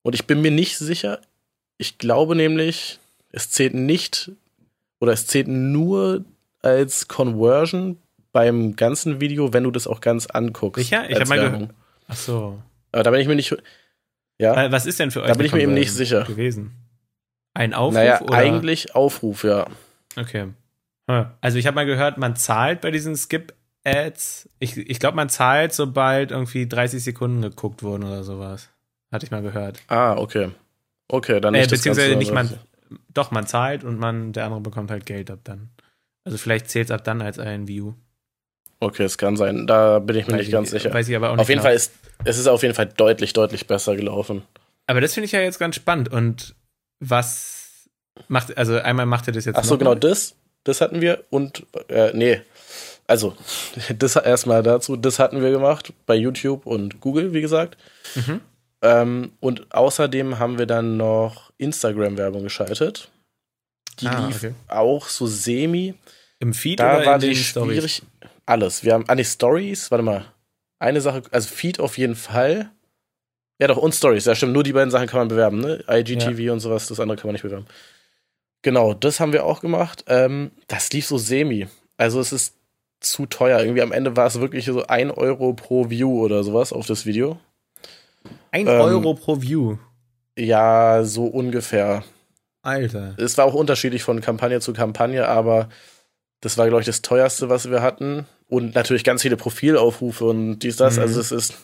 Und 0.00 0.14
ich 0.14 0.26
bin 0.26 0.40
mir 0.40 0.50
nicht 0.50 0.78
sicher, 0.78 1.20
ich 1.76 1.98
glaube 1.98 2.34
nämlich, 2.34 3.00
es 3.32 3.50
zählt 3.50 3.74
nicht 3.74 4.32
oder 5.00 5.12
es 5.12 5.26
zählt 5.26 5.48
nur 5.48 6.24
als 6.62 7.08
Conversion 7.08 7.98
beim 8.32 8.76
ganzen 8.76 9.20
Video, 9.20 9.52
wenn 9.52 9.64
du 9.64 9.70
das 9.70 9.86
auch 9.86 10.00
ganz 10.00 10.26
anguckst. 10.26 10.82
Sicher? 10.82 11.08
Ich 11.08 11.16
als 11.18 11.28
hab 11.30 11.36
mal 11.36 11.40
Werbung. 11.42 11.70
ach 12.08 12.16
so. 12.16 12.62
Aber 12.92 13.02
da 13.02 13.10
bin 13.10 13.20
ich 13.20 13.28
mir 13.28 13.34
nicht. 13.36 13.54
Ja, 14.38 14.64
Äh, 14.66 14.72
Was 14.72 14.86
ist 14.86 14.98
denn 15.00 15.10
für 15.10 15.22
euch 15.22 15.28
Da 15.28 15.34
bin 15.34 15.46
ich 15.46 15.52
mir 15.52 15.60
eben 15.62 15.74
nicht 15.74 15.92
sicher. 15.92 16.24
gewesen? 16.24 16.72
Ein 17.54 17.74
Aufruf 17.74 17.94
naja, 17.94 18.20
oder? 18.22 18.34
eigentlich 18.34 18.94
Aufruf, 18.94 19.44
ja. 19.44 19.66
Okay. 20.16 20.48
Also 21.40 21.58
ich 21.58 21.66
habe 21.66 21.74
mal 21.74 21.86
gehört, 21.86 22.18
man 22.18 22.36
zahlt 22.36 22.82
bei 22.82 22.90
diesen 22.90 23.16
Skip-Ads. 23.16 24.48
Ich, 24.58 24.76
ich 24.76 25.00
glaube, 25.00 25.16
man 25.16 25.28
zahlt, 25.30 25.72
sobald 25.72 26.30
irgendwie 26.30 26.68
30 26.68 27.02
Sekunden 27.02 27.40
geguckt 27.42 27.82
wurden 27.82 28.04
oder 28.04 28.22
sowas. 28.24 28.68
Hatte 29.10 29.24
ich 29.24 29.30
mal 29.30 29.40
gehört. 29.42 29.80
Ah, 29.88 30.16
okay. 30.18 30.50
Okay, 31.08 31.40
dann 31.40 31.54
Äh, 31.54 31.60
nicht 31.60 31.72
das 31.72 31.78
beziehungsweise 31.78 32.08
Ganze, 32.10 32.18
nicht 32.18 32.32
man. 32.34 32.58
Doch, 33.12 33.30
man 33.30 33.46
zahlt 33.46 33.84
und 33.84 33.98
man, 33.98 34.32
der 34.32 34.44
andere 34.44 34.60
bekommt 34.60 34.90
halt 34.90 35.06
Geld 35.06 35.30
ab 35.30 35.40
dann. 35.44 35.70
Also 36.24 36.38
vielleicht 36.38 36.68
zählt 36.70 36.86
es 36.86 36.90
ab 36.90 37.04
dann 37.04 37.22
als 37.22 37.38
ein 37.38 37.68
View. 37.68 37.94
Okay, 38.80 39.02
es 39.04 39.18
kann 39.18 39.36
sein. 39.36 39.66
Da 39.66 39.98
bin 39.98 40.16
ich 40.16 40.26
mir 40.26 40.34
Weiß 40.34 40.38
nicht 40.38 40.48
ich- 40.48 40.52
ganz 40.52 40.70
sicher. 40.70 40.92
Weiß 40.94 41.08
ich 41.08 41.16
aber 41.16 41.30
auch 41.30 41.32
nicht. 41.34 41.40
Auf 41.40 41.48
jeden 41.48 41.58
genau. 41.60 41.68
Fall 41.70 41.76
ist 41.76 41.92
es 42.24 42.38
ist 42.38 42.46
auf 42.46 42.62
jeden 42.62 42.74
Fall 42.74 42.86
deutlich, 42.86 43.32
deutlich 43.32 43.66
besser 43.66 43.96
gelaufen. 43.96 44.42
Aber 44.86 45.00
das 45.00 45.14
finde 45.14 45.26
ich 45.26 45.32
ja 45.32 45.40
jetzt 45.40 45.58
ganz 45.58 45.76
spannend. 45.76 46.10
Und 46.10 46.54
was 47.00 47.88
macht, 48.28 48.56
also 48.56 48.78
einmal 48.78 49.06
macht 49.06 49.26
er 49.28 49.32
das 49.32 49.44
jetzt 49.44 49.56
Ach 49.56 49.64
so, 49.64 49.78
genau, 49.78 49.94
das, 49.94 50.34
das 50.64 50.80
hatten 50.80 51.00
wir 51.00 51.24
und 51.30 51.66
äh, 51.88 52.12
nee, 52.14 52.40
also 53.06 53.36
das 53.98 54.16
erstmal 54.16 54.62
dazu, 54.62 54.96
das 54.96 55.18
hatten 55.18 55.40
wir 55.42 55.50
gemacht 55.50 55.92
bei 56.06 56.14
YouTube 56.14 56.66
und 56.66 57.00
Google, 57.00 57.32
wie 57.32 57.40
gesagt. 57.40 57.76
Mhm. 58.14 58.40
Ähm, 58.82 59.32
und 59.40 59.72
außerdem 59.74 60.38
haben 60.38 60.58
wir 60.58 60.66
dann 60.66 60.96
noch 60.96 61.47
Instagram-Werbung 61.58 62.42
geschaltet. 62.42 63.10
Die 64.00 64.06
Ah, 64.08 64.26
lief 64.26 64.36
okay. 64.36 64.54
auch 64.68 65.08
so 65.08 65.26
semi. 65.26 65.94
Im 66.40 66.54
Feed 66.54 66.78
Da 66.80 66.96
oder 66.98 67.06
war 67.06 67.14
in 67.16 67.20
die 67.20 67.26
den 67.28 67.36
schwierig. 67.36 68.02
Alles. 68.46 68.84
Wir 68.84 68.94
haben 68.94 69.08
an 69.08 69.18
die 69.18 69.24
Stories, 69.24 69.90
warte 69.90 70.04
mal. 70.04 70.24
Eine 70.78 71.00
Sache, 71.00 71.22
also 71.32 71.48
Feed 71.48 71.80
auf 71.80 71.98
jeden 71.98 72.14
Fall. 72.14 72.70
Ja, 73.60 73.66
doch, 73.66 73.76
und 73.76 73.92
Stories. 73.94 74.24
Ja, 74.24 74.36
stimmt. 74.36 74.52
Nur 74.52 74.62
die 74.62 74.72
beiden 74.72 74.92
Sachen 74.92 75.08
kann 75.08 75.18
man 75.18 75.28
bewerben, 75.28 75.58
ne? 75.58 75.84
IGTV 75.90 76.52
und 76.52 76.60
sowas. 76.60 76.86
Das 76.86 77.00
andere 77.00 77.18
kann 77.18 77.26
man 77.26 77.32
nicht 77.32 77.42
bewerben. 77.42 77.66
Genau, 78.62 78.94
das 78.94 79.18
haben 79.18 79.32
wir 79.32 79.44
auch 79.44 79.60
gemacht. 79.60 80.04
Ähm, 80.06 80.52
das 80.68 80.92
lief 80.92 81.06
so 81.06 81.18
semi. 81.18 81.66
Also, 81.96 82.20
es 82.20 82.32
ist 82.32 82.54
zu 83.00 83.26
teuer. 83.26 83.58
Irgendwie 83.60 83.82
am 83.82 83.90
Ende 83.92 84.16
war 84.16 84.26
es 84.26 84.40
wirklich 84.40 84.64
so 84.64 84.86
ein 84.86 85.10
Euro 85.10 85.54
pro 85.54 85.90
View 85.90 86.22
oder 86.22 86.44
sowas 86.44 86.72
auf 86.72 86.86
das 86.86 87.04
Video. 87.04 87.40
Ein 88.52 88.68
ähm, 88.68 88.80
Euro 88.80 89.14
pro 89.14 89.40
View. 89.42 89.78
Ja, 90.38 91.02
so 91.02 91.24
ungefähr. 91.24 92.04
Alter. 92.62 93.14
Es 93.18 93.36
war 93.38 93.44
auch 93.44 93.54
unterschiedlich 93.54 94.02
von 94.02 94.20
Kampagne 94.20 94.60
zu 94.60 94.72
Kampagne, 94.72 95.26
aber 95.26 95.68
das 96.40 96.56
war, 96.56 96.68
glaube 96.68 96.80
ich, 96.80 96.86
das 96.86 97.02
teuerste, 97.02 97.48
was 97.48 97.70
wir 97.70 97.82
hatten. 97.82 98.26
Und 98.48 98.74
natürlich 98.74 99.04
ganz 99.04 99.22
viele 99.22 99.36
Profilaufrufe 99.36 100.24
und 100.24 100.60
dies, 100.60 100.76
das. 100.76 100.96
Mhm. 100.96 101.02
Also 101.02 101.20
es 101.20 101.32
ist, 101.32 101.54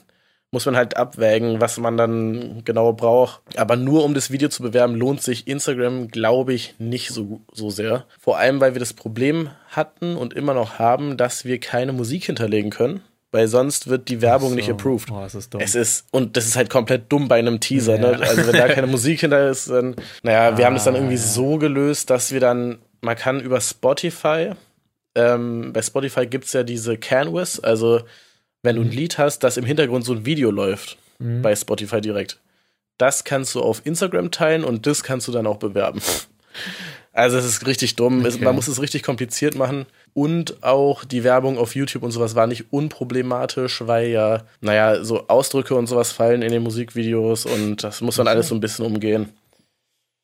muss 0.50 0.66
man 0.66 0.76
halt 0.76 0.96
abwägen, 0.96 1.60
was 1.60 1.78
man 1.78 1.96
dann 1.96 2.62
genau 2.64 2.92
braucht. 2.92 3.40
Aber 3.56 3.76
nur 3.76 4.04
um 4.04 4.12
das 4.12 4.30
Video 4.30 4.48
zu 4.48 4.62
bewerben, 4.62 4.96
lohnt 4.96 5.22
sich 5.22 5.46
Instagram, 5.46 6.08
glaube 6.08 6.52
ich, 6.52 6.74
nicht 6.78 7.10
so, 7.10 7.42
so 7.52 7.70
sehr. 7.70 8.06
Vor 8.18 8.38
allem, 8.38 8.60
weil 8.60 8.74
wir 8.74 8.80
das 8.80 8.92
Problem 8.92 9.50
hatten 9.68 10.16
und 10.16 10.34
immer 10.34 10.54
noch 10.54 10.78
haben, 10.78 11.16
dass 11.16 11.44
wir 11.44 11.60
keine 11.60 11.92
Musik 11.92 12.24
hinterlegen 12.24 12.70
können. 12.70 13.02
Weil 13.34 13.48
sonst 13.48 13.88
wird 13.88 14.08
die 14.08 14.22
Werbung 14.22 14.50
So. 14.50 14.54
nicht 14.54 14.70
approved. 14.70 15.10
Oh, 15.10 15.20
das 15.20 15.34
ist 15.34 15.52
dumm. 15.52 15.60
Es 15.60 15.74
ist, 15.74 16.06
und 16.12 16.36
das 16.36 16.46
ist 16.46 16.54
halt 16.54 16.70
komplett 16.70 17.10
dumm 17.10 17.26
bei 17.26 17.40
einem 17.40 17.58
Teaser, 17.58 17.96
Ja. 17.96 18.12
ne? 18.16 18.20
Also 18.20 18.46
wenn 18.46 18.52
da 18.54 18.68
keine 18.68 18.86
Musik 18.96 19.18
hinter 19.20 19.50
ist, 19.50 19.68
dann, 19.70 19.96
naja, 20.22 20.56
wir 20.56 20.64
haben 20.66 20.74
das 20.74 20.84
dann 20.84 20.94
Ah, 20.94 20.98
irgendwie 20.98 21.16
ja. 21.16 21.20
so 21.20 21.58
gelöst, 21.58 22.10
dass 22.10 22.30
wir 22.30 22.38
dann, 22.38 22.78
man 23.00 23.16
kann 23.16 23.40
über 23.40 23.60
Spotify, 23.60 24.52
ähm, 25.16 25.72
bei 25.72 25.82
Spotify 25.82 26.26
gibt's 26.26 26.52
ja 26.52 26.62
diese 26.62 26.96
Canvas, 26.96 27.58
also 27.58 28.02
wenn 28.62 28.76
du 28.76 28.82
ein 28.82 28.90
Lied 28.92 29.18
hast, 29.18 29.40
das 29.40 29.56
im 29.56 29.64
Hintergrund 29.64 30.04
so 30.04 30.12
ein 30.12 30.24
Video 30.24 30.52
läuft, 30.52 30.96
Mhm. 31.18 31.42
bei 31.42 31.56
Spotify 31.56 32.00
direkt. 32.00 32.38
Das 32.98 33.24
kannst 33.24 33.56
du 33.56 33.62
auf 33.62 33.82
Instagram 33.84 34.30
teilen 34.30 34.62
und 34.62 34.86
das 34.86 35.02
kannst 35.02 35.26
du 35.26 35.32
dann 35.32 35.46
auch 35.48 35.56
bewerben. 35.58 36.00
Also 37.16 37.38
es 37.38 37.44
ist 37.44 37.64
richtig 37.66 37.94
dumm. 37.94 38.24
Es, 38.26 38.34
Okay. 38.36 38.44
man 38.44 38.56
muss 38.56 38.66
es 38.66 38.82
richtig 38.82 39.04
kompliziert 39.04 39.54
machen. 39.54 39.86
Und 40.14 40.62
auch 40.62 41.04
die 41.04 41.24
Werbung 41.24 41.58
auf 41.58 41.74
YouTube 41.74 42.04
und 42.04 42.12
sowas 42.12 42.34
war 42.36 42.46
nicht 42.46 42.72
unproblematisch, 42.72 43.82
weil 43.86 44.08
ja, 44.08 44.44
naja, 44.60 45.02
so 45.04 45.26
Ausdrücke 45.26 45.74
und 45.74 45.88
sowas 45.88 46.12
fallen 46.12 46.42
in 46.42 46.52
den 46.52 46.62
Musikvideos 46.62 47.46
und 47.46 47.82
das 47.82 48.00
muss 48.00 48.16
man 48.18 48.28
alles 48.28 48.48
so 48.48 48.54
ein 48.54 48.60
bisschen 48.60 48.84
umgehen. 48.86 49.30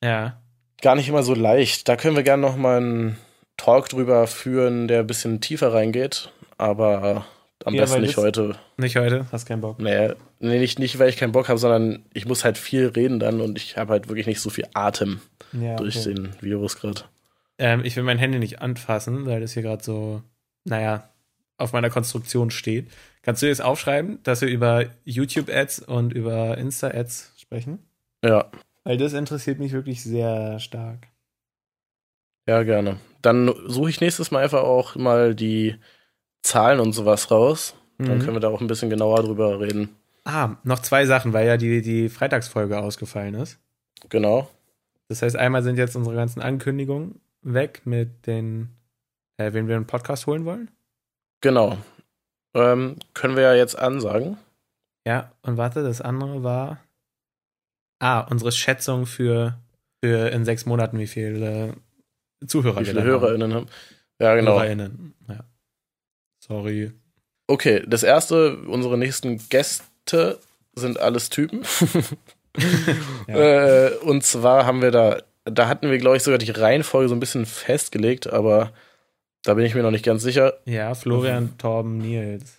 ja. 0.03 0.37
Gar 0.83 0.95
nicht 0.95 1.11
immer 1.11 1.23
so 1.23 1.35
leicht. 1.35 1.89
Da 1.91 1.97
können 1.97 2.17
wir 2.17 2.23
gerne 2.23 2.41
noch 2.41 2.57
mal 2.57 2.79
einen 2.79 3.19
Talk 3.59 3.91
drüber 3.91 4.27
führen, 4.27 4.89
der 4.89 5.01
ein 5.01 5.07
bisschen 5.07 5.43
tiefer 5.43 5.75
reingeht. 5.75 6.31
Aber 6.57 7.27
am 7.67 7.75
Ja, 7.75 7.83
besten 7.83 8.01
nicht 8.01 8.17
heute. 8.17 8.55
Nicht 8.79 8.97
heute? 8.97 9.27
Hast 9.31 9.45
keinen 9.45 9.61
Bock? 9.61 9.79
Nee, 9.79 10.13
nee 10.39 10.59
nicht, 10.59 10.79
nicht, 10.79 10.99
weil 10.99 11.11
ich 11.11 11.19
keinen 11.19 11.33
Bock 11.33 11.51
habe, 11.51 11.59
sondern 11.59 12.07
ich 12.15 12.25
muss 12.25 12.45
halt 12.47 12.57
viel 12.57 12.87
reden 12.87 13.21
dann 13.21 13.43
und 13.43 13.59
ich 13.59 13.77
habe 13.77 13.93
halt 13.93 14.09
wirklich 14.09 14.27
nicht 14.27 14.41
so 14.41 14.49
viel 14.49 14.65
Atem 14.73 15.21
Ja. 15.53 15.77
durch 15.77 15.99
okay. 15.99 16.15
den 16.15 16.31
Virus 16.41 16.79
gerade. 16.79 17.03
Ähm, 17.61 17.85
ich 17.85 17.95
will 17.95 18.03
mein 18.05 18.19
Handy 18.19 18.39
nicht 18.39 18.63
anfassen, 18.63 19.27
weil 19.27 19.41
das 19.41 19.53
hier 19.53 19.63
gerade 19.63 19.85
so, 19.85 20.23
naja, 20.65 21.11
auf 21.59 21.73
meiner 21.75 21.91
Konstruktion 21.91 22.51
steht. 22.51 22.91
Kannst 23.23 23.43
du 23.43 23.47
jetzt 23.47 23.61
aufschreiben, 23.63 24.19
dass 24.23 24.41
wir 24.41 24.49
über 24.49 24.87
YouTube-Ads 25.05 25.81
und 25.81 26.15
über 26.15 26.57
Insta-Ads 26.57 27.35
sprechen? 27.37 27.79
Ja. 28.25 28.51
Weil 28.85 28.97
das 28.97 29.13
interessiert 29.13 29.59
mich 29.59 29.73
wirklich 29.73 30.03
sehr 30.03 30.59
stark. 30.59 31.09
Ja, 32.49 32.63
gerne. 32.63 32.97
Dann 33.21 33.53
suche 33.67 33.91
ich 33.91 34.01
nächstes 34.01 34.31
Mal 34.31 34.43
einfach 34.43 34.63
auch 34.63 34.97
mal 34.97 35.35
die 35.35 35.77
Zahlen 36.43 36.81
und 36.81 36.95
sowas 36.95 37.31
raus. 37.31 37.75
Dann 37.99 38.17
Mhm. 38.17 38.21
können 38.23 38.37
wir 38.37 38.41
da 38.41 38.49
auch 38.49 38.63
ein 38.63 38.67
bisschen 38.67 38.89
genauer 38.89 39.23
drüber 39.23 39.61
reden. 39.61 39.91
Ah, 40.25 40.57
noch 40.65 40.79
zwei 40.81 41.05
Sachen, 41.05 41.35
weil 41.35 41.47
ja 41.47 41.59
die, 41.59 41.83
die 41.83 42.09
Freitagsfolge 42.09 42.79
ausgefallen 42.81 43.35
ist. 43.35 43.59
Genau. 44.09 44.49
Das 45.09 45.21
heißt, 45.21 45.37
einmal 45.37 45.63
sind 45.63 45.77
jetzt 45.77 45.97
unsere 45.97 46.17
ganzen 46.17 46.41
Ankündigungen 46.41 47.21
weg 47.43 47.83
mit 47.85 48.27
den, 48.27 48.71
äh, 49.37 49.53
wen 49.53 49.69
wir 49.69 49.77
einen 49.77 49.87
Podcast 49.87 50.27
holen 50.27 50.45
wollen. 50.45 50.71
Genau. 51.41 51.79
Ähm, 52.55 52.97
können 53.15 53.37
wir 53.37 53.43
ja 53.43 53.55
jetzt 53.55 53.79
ansagen. 53.79 54.37
Ja, 55.07 55.33
und 55.43 55.57
warte, 55.57 55.83
das 55.83 56.01
andere 56.01 56.43
war. 56.43 56.81
Ah, 58.01 58.21
unsere 58.21 58.53
Schätzung 58.53 59.07
für, 59.07 59.59
für 60.03 60.31
in 60.31 60.45
sechs 60.45 60.67
Monaten, 60.67 60.99
wie 60.99 61.07
viele 61.07 61.75
Zuhörer 62.47 62.81
Wie 62.81 62.87
wir 62.87 62.93
viele. 62.95 63.03
HörerInnen 63.05 63.55
haben. 63.55 63.67
Ja, 64.21 64.35
genau. 64.35 64.53
HörerInnen. 64.53 65.15
Ja. 65.29 65.45
Sorry. 66.43 66.93
Okay, 67.47 67.83
das 67.87 68.03
erste, 68.03 68.57
unsere 68.59 68.97
nächsten 68.97 69.39
Gäste 69.49 70.39
sind 70.75 70.99
alles 71.01 71.31
Typen. 71.31 71.63
Ja. 73.29 73.37
äh, 73.37 73.97
und 73.99 74.25
zwar 74.25 74.67
haben 74.67 74.83
wir 74.83 74.91
da, 74.91 75.23
da 75.45 75.69
hatten 75.69 75.91
wir, 75.91 75.99
glaube 75.99 76.17
ich, 76.17 76.23
sogar 76.23 76.39
die 76.39 76.51
Reihenfolge 76.51 77.09
so 77.09 77.15
ein 77.15 77.21
bisschen 77.21 77.47
festgelegt, 77.47 78.27
aber 78.27 78.73
da 79.43 79.55
bin 79.55 79.65
ich 79.65 79.75
mir 79.75 79.83
noch 79.83 79.91
nicht 79.91 80.05
ganz 80.05 80.23
sicher. 80.23 80.55
Ja, 80.67 80.95
Florian, 80.95 81.57
Torben, 81.59 81.99
Nils. 81.99 82.59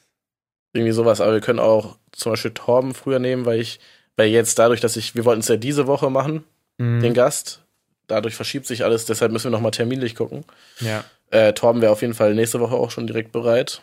Irgendwie 0.74 0.94
sowas, 0.94 1.22
aber 1.22 1.34
wir 1.34 1.42
können 1.42 1.60
auch 1.60 1.98
zum 2.12 2.32
Beispiel 2.32 2.52
Torben 2.52 2.94
früher 2.94 3.20
nehmen, 3.20 3.46
weil 3.46 3.60
ich, 3.60 3.80
weil 4.16 4.30
jetzt 4.30 4.58
dadurch, 4.58 4.80
dass 4.82 4.96
ich, 4.96 5.16
wir 5.16 5.26
wollten 5.26 5.42
es 5.42 5.48
ja 5.48 5.58
diese 5.58 5.88
Woche 5.88 6.10
machen, 6.10 6.44
Mhm. 6.78 7.02
den 7.02 7.14
Gast, 7.14 7.62
dadurch 8.08 8.34
verschiebt 8.36 8.66
sich 8.66 8.84
alles, 8.84 9.06
deshalb 9.06 9.32
müssen 9.32 9.46
wir 9.48 9.52
nochmal 9.52 9.72
terminlich 9.72 10.16
gucken. 10.16 10.44
Ja. 10.80 11.04
Äh, 11.30 11.54
Torben 11.54 11.82
wäre 11.82 11.92
auf 11.92 12.02
jeden 12.02 12.14
Fall 12.16 12.34
nächste 12.34 12.60
Woche 12.60 12.76
auch 12.76 12.90
schon 12.92 13.06
direkt 13.08 13.32
bereit. 13.32 13.82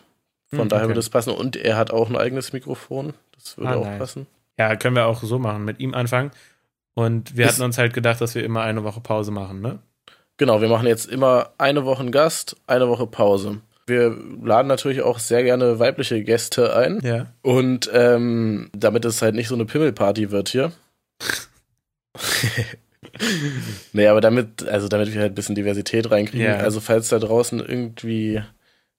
Von 0.49 0.61
Hm, 0.61 0.69
daher 0.69 0.83
okay. 0.83 0.89
würde 0.89 0.99
es 0.99 1.09
passen. 1.09 1.31
Und 1.31 1.55
er 1.55 1.77
hat 1.77 1.91
auch 1.91 2.09
ein 2.09 2.17
eigenes 2.17 2.51
Mikrofon. 2.53 3.13
Das 3.35 3.57
würde 3.57 3.69
Ah, 3.71 3.75
auch 3.77 3.85
nice. 3.85 3.99
passen. 3.99 4.27
ja, 4.57 4.75
können 4.75 4.95
wir 4.95 5.05
auch 5.05 5.21
so 5.23 5.39
machen, 5.39 5.63
mit 5.63 5.79
ihm 5.79 5.93
anfangen. 5.93 6.31
Und 6.99 7.37
wir 7.37 7.45
Ist- 7.45 7.53
hatten 7.53 7.61
uns 7.63 7.77
halt 7.77 7.93
gedacht, 7.93 8.19
dass 8.19 8.35
wir 8.35 8.43
immer 8.43 8.61
eine 8.63 8.83
Woche 8.83 8.99
Pause 8.99 9.31
machen, 9.31 9.61
ne? 9.61 9.79
Genau, 10.35 10.59
wir 10.59 10.67
machen 10.67 10.85
jetzt 10.85 11.05
immer 11.05 11.51
eine 11.57 11.85
Woche 11.85 12.05
Gast, 12.11 12.57
eine 12.67 12.89
Woche 12.89 13.07
Pause. 13.07 13.61
Wir 13.87 14.17
laden 14.43 14.67
natürlich 14.67 15.01
auch 15.01 15.17
sehr 15.17 15.43
gerne 15.43 15.79
weibliche 15.79 16.21
Gäste 16.23 16.75
ein. 16.75 16.99
Ja. 17.01 17.27
Und 17.41 17.89
ähm, 17.93 18.69
damit 18.73 19.05
es 19.05 19.21
halt 19.21 19.33
nicht 19.35 19.47
so 19.47 19.55
eine 19.55 19.63
Pimmelparty 19.65 20.31
wird 20.31 20.49
hier. 20.49 20.73
nee, 23.93 24.07
aber 24.07 24.19
damit, 24.19 24.67
also 24.67 24.89
damit 24.89 25.13
wir 25.13 25.21
halt 25.21 25.31
ein 25.31 25.35
bisschen 25.35 25.55
Diversität 25.55 26.11
reinkriegen. 26.11 26.47
Ja. 26.47 26.57
Also 26.57 26.81
falls 26.81 27.07
da 27.07 27.19
draußen 27.19 27.59
irgendwie 27.61 28.41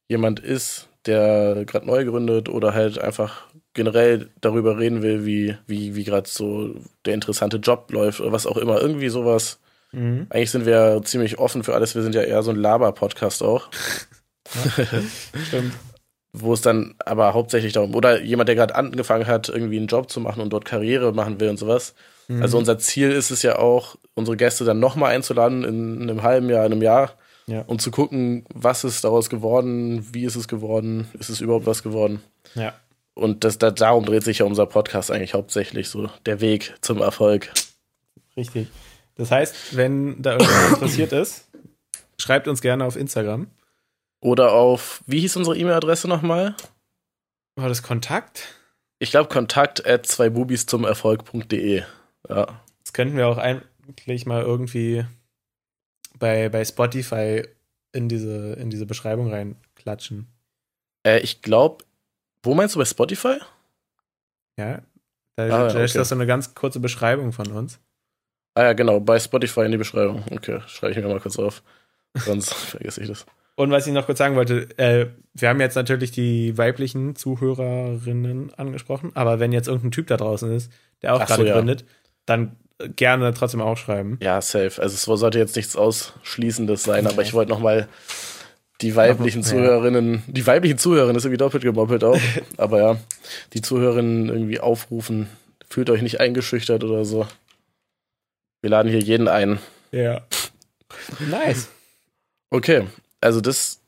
jemand 0.09 0.41
ist, 0.41 0.89
der 1.05 1.65
gerade 1.67 1.87
neu 1.87 2.07
gründet 2.07 2.49
oder 2.49 2.73
halt 2.73 2.99
einfach 2.99 3.47
generell 3.75 4.31
darüber 4.41 4.79
reden 4.79 5.03
will, 5.03 5.25
wie, 5.25 5.57
wie, 5.67 5.95
wie 5.95 6.05
gerade 6.05 6.29
so 6.29 6.75
der 7.05 7.15
interessante 7.15 7.59
Job 7.59 7.91
läuft 7.93 8.21
oder 8.21 8.33
was 8.33 8.47
auch 8.47 8.57
immer, 8.57 8.81
irgendwie 8.81 9.09
sowas. 9.09 9.61
Mhm. 9.93 10.27
Eigentlich 10.31 10.51
sind 10.51 10.67
wir 10.67 11.01
ziemlich 11.05 11.39
offen 11.39 11.63
für 11.65 11.75
alles. 11.75 11.95
Wir 11.95 12.03
sind 12.03 12.15
ja 12.15 12.23
eher 12.23 12.43
so 12.43 12.51
ein 12.51 12.57
Laber-Podcast 12.57 13.43
auch, 13.43 13.69
Stimmt. 15.47 15.73
wo 16.33 16.53
es 16.53 16.61
dann 16.61 16.95
aber 17.05 17.35
hauptsächlich 17.35 17.73
darum, 17.73 17.95
oder 17.95 18.21
jemand, 18.23 18.49
der 18.49 18.55
gerade 18.57 18.75
angefangen 18.75 19.27
hat, 19.27 19.49
irgendwie 19.49 19.79
einen 19.79 19.89
Job 19.89 20.11
zu 20.11 20.21
machen 20.21 20.41
und 20.41 20.53
dort 20.53 20.65
Karriere 20.65 21.13
machen 21.13 21.41
will 21.41 21.49
und 21.49 21.59
sowas. 21.59 21.95
Mhm. 22.29 22.43
Also 22.43 22.59
unser 22.59 22.79
Ziel 22.79 23.11
ist 23.11 23.31
es 23.31 23.43
ja 23.43 23.59
auch, 23.59 23.97
unsere 24.15 24.37
Gäste 24.37 24.65
dann 24.65 24.79
nochmal 24.81 25.15
einzuladen 25.15 25.65
in 25.65 26.03
einem 26.03 26.23
halben 26.23 26.49
Jahr, 26.49 26.65
in 26.67 26.73
einem 26.73 26.83
Jahr, 26.83 27.15
Ja. 27.47 27.63
um 27.67 27.79
zu 27.81 27.91
gucken, 27.91 28.45
was 28.55 28.85
ist 28.85 29.03
daraus 29.03 29.29
geworden, 29.29 30.07
wie 30.13 30.25
ist 30.25 30.37
es 30.37 30.47
geworden, 30.47 31.09
ist 31.19 31.31
es 31.31 31.41
überhaupt 31.41 31.67
was 31.67 31.83
geworden. 31.83 32.23
Ja. 32.55 32.75
Und 33.14 33.44
das, 33.44 33.59
da, 33.59 33.70
darum 33.70 34.05
dreht 34.05 34.25
sich 34.25 34.38
ja 34.38 34.46
unser 34.46 34.66
Podcast 34.66 35.11
eigentlich 35.11 35.35
hauptsächlich 35.35 35.88
so, 35.88 36.09
der 36.27 36.40
Weg 36.40 36.75
zum 36.81 37.01
Erfolg. 37.03 37.53
Richtig. 38.37 38.68
Das 39.16 39.31
heißt, 39.31 39.77
wenn 39.77 40.23
da 40.23 40.33
irgendwas 40.33 40.73
interessiert 40.75 41.12
ist, 41.12 41.49
schreibt 42.18 42.49
uns 42.49 42.61
gerne 42.61 42.85
auf 42.85 42.96
Instagram. 42.96 43.49
Oder 44.23 44.53
auf, 44.53 45.03
wie 45.07 45.20
hieß 45.20 45.37
unsere 45.37 45.57
E-Mail-Adresse 45.57 46.07
nochmal? 46.07 46.55
War 47.57 47.68
das 47.68 47.83
Kontakt? 47.83 48.55
Ich 48.99 49.11
glaube, 49.11 49.29
kontakt 49.29 49.87
at 49.87 50.07
zwei 50.07 50.29
Bubis 50.29 50.66
zum 50.66 50.85
Erfolg.de. 50.85 51.83
Ja. 52.29 52.61
Das 52.83 52.92
könnten 52.92 53.16
wir 53.16 53.29
auch 53.29 53.38
eigentlich 53.38 54.27
mal 54.27 54.42
irgendwie 54.42 55.07
bei, 56.18 56.49
bei 56.51 56.64
Spotify 56.64 57.42
in 57.92 58.09
diese, 58.09 58.53
in 58.55 58.70
diese 58.70 58.87
Beschreibung 58.87 59.31
reinklatschen. 59.31 60.27
Äh, 61.07 61.20
ich 61.20 61.40
glaube, 61.42 61.85
wo 62.42 62.55
meinst 62.55 62.74
du 62.74 62.79
bei 62.79 62.85
Spotify? 62.85 63.38
Ja? 64.59 64.83
Da, 65.37 65.44
Ah, 65.44 65.46
ja, 65.46 65.59
da 65.68 65.83
ist 65.85 65.92
okay. 65.92 65.98
das 65.98 66.09
so 66.11 66.14
eine 66.14 66.26
ganz 66.26 66.55
kurze 66.55 66.81
Beschreibung 66.81 67.33
von 67.33 67.46
uns. 67.53 67.79
Ah 68.55 68.64
ja, 68.64 68.72
genau, 68.72 69.00
bei 69.00 69.18
Spotify 69.18 69.61
in 69.62 69.72
die 69.72 69.79
Beschreibung. 69.79 70.22
Okay, 70.31 70.61
schreibe 70.66 70.92
ich 70.92 70.98
mir 70.98 71.09
mal 71.09 71.20
kurz 71.20 71.38
auf. 71.38 71.62
Sonst 72.14 72.53
vergesse 72.55 73.00
ich 73.03 73.09
das. 73.09 73.24
Und 73.57 73.70
was 73.70 73.87
ich 73.87 73.92
noch 73.92 74.07
kurz 74.07 74.18
sagen 74.18 74.37
wollte, 74.37 74.68
äh, 74.79 75.07
wir 75.35 75.48
haben 75.48 75.61
jetzt 75.61 75.74
natürlich 75.76 76.11
die 76.12 76.57
weiblichen 76.59 77.14
Zuhörerinnen 77.14 78.53
angesprochen, 78.55 79.12
aber 79.14 79.38
wenn 79.38 79.53
jetzt 79.53 79.68
irgendein 79.68 79.90
Typ 79.92 80.07
da 80.09 80.16
draußen 80.16 80.50
ist, 80.55 80.70
der 81.03 81.14
auch 81.14 81.20
Ach 81.20 81.29
so, 81.29 81.35
gerade 81.37 81.48
ja. 81.48 81.55
gründet, 81.55 81.85
dann 82.26 82.57
gerne 82.96 83.33
trotzdem 83.35 83.61
auch 83.61 83.76
schreiben. 83.76 84.18
Ja, 84.22 84.40
safe. 84.40 84.81
Also 84.81 84.94
es 84.94 85.03
sollte 85.20 85.38
jetzt 85.38 85.57
nichts 85.57 85.76
Ausschließendes 85.76 86.83
sein, 86.83 87.07
aber 87.07 87.16
Nee. 87.16 87.22
ich 87.22 87.35
wollte 87.35 87.50
nochmal 87.50 87.88
die 88.83 88.97
weiblichen. 88.97 89.43
Zuhörerinnen, 89.43 90.23
die 90.27 90.47
weiblichen 90.47 90.79
Zuhörerinnen 90.79 91.16
ist 91.16 91.25
irgendwie 91.25 91.38
doppelt 91.38 91.62
gemoppelt 91.62 92.05
auch, 92.05 92.21
aber 92.57 92.79
ja, 92.79 92.97
die 93.53 93.62
Zuhörerinnen 93.62 94.29
irgendwie 94.29 94.61
aufrufen, 94.61 95.29
fühlt 95.69 95.90
euch 95.90 96.03
nicht 96.03 96.21
eingeschüchtert 96.21 96.85
oder 96.85 97.05
so. 97.05 97.27
Wir 98.62 98.71
laden 98.71 98.90
hier 98.90 99.01
jeden 99.01 99.29
ein. 99.29 99.59
Ja. 99.93 100.23
Nice. 101.31 101.69
Okay, 102.51 102.87
also 103.21 103.40
das 103.40 103.81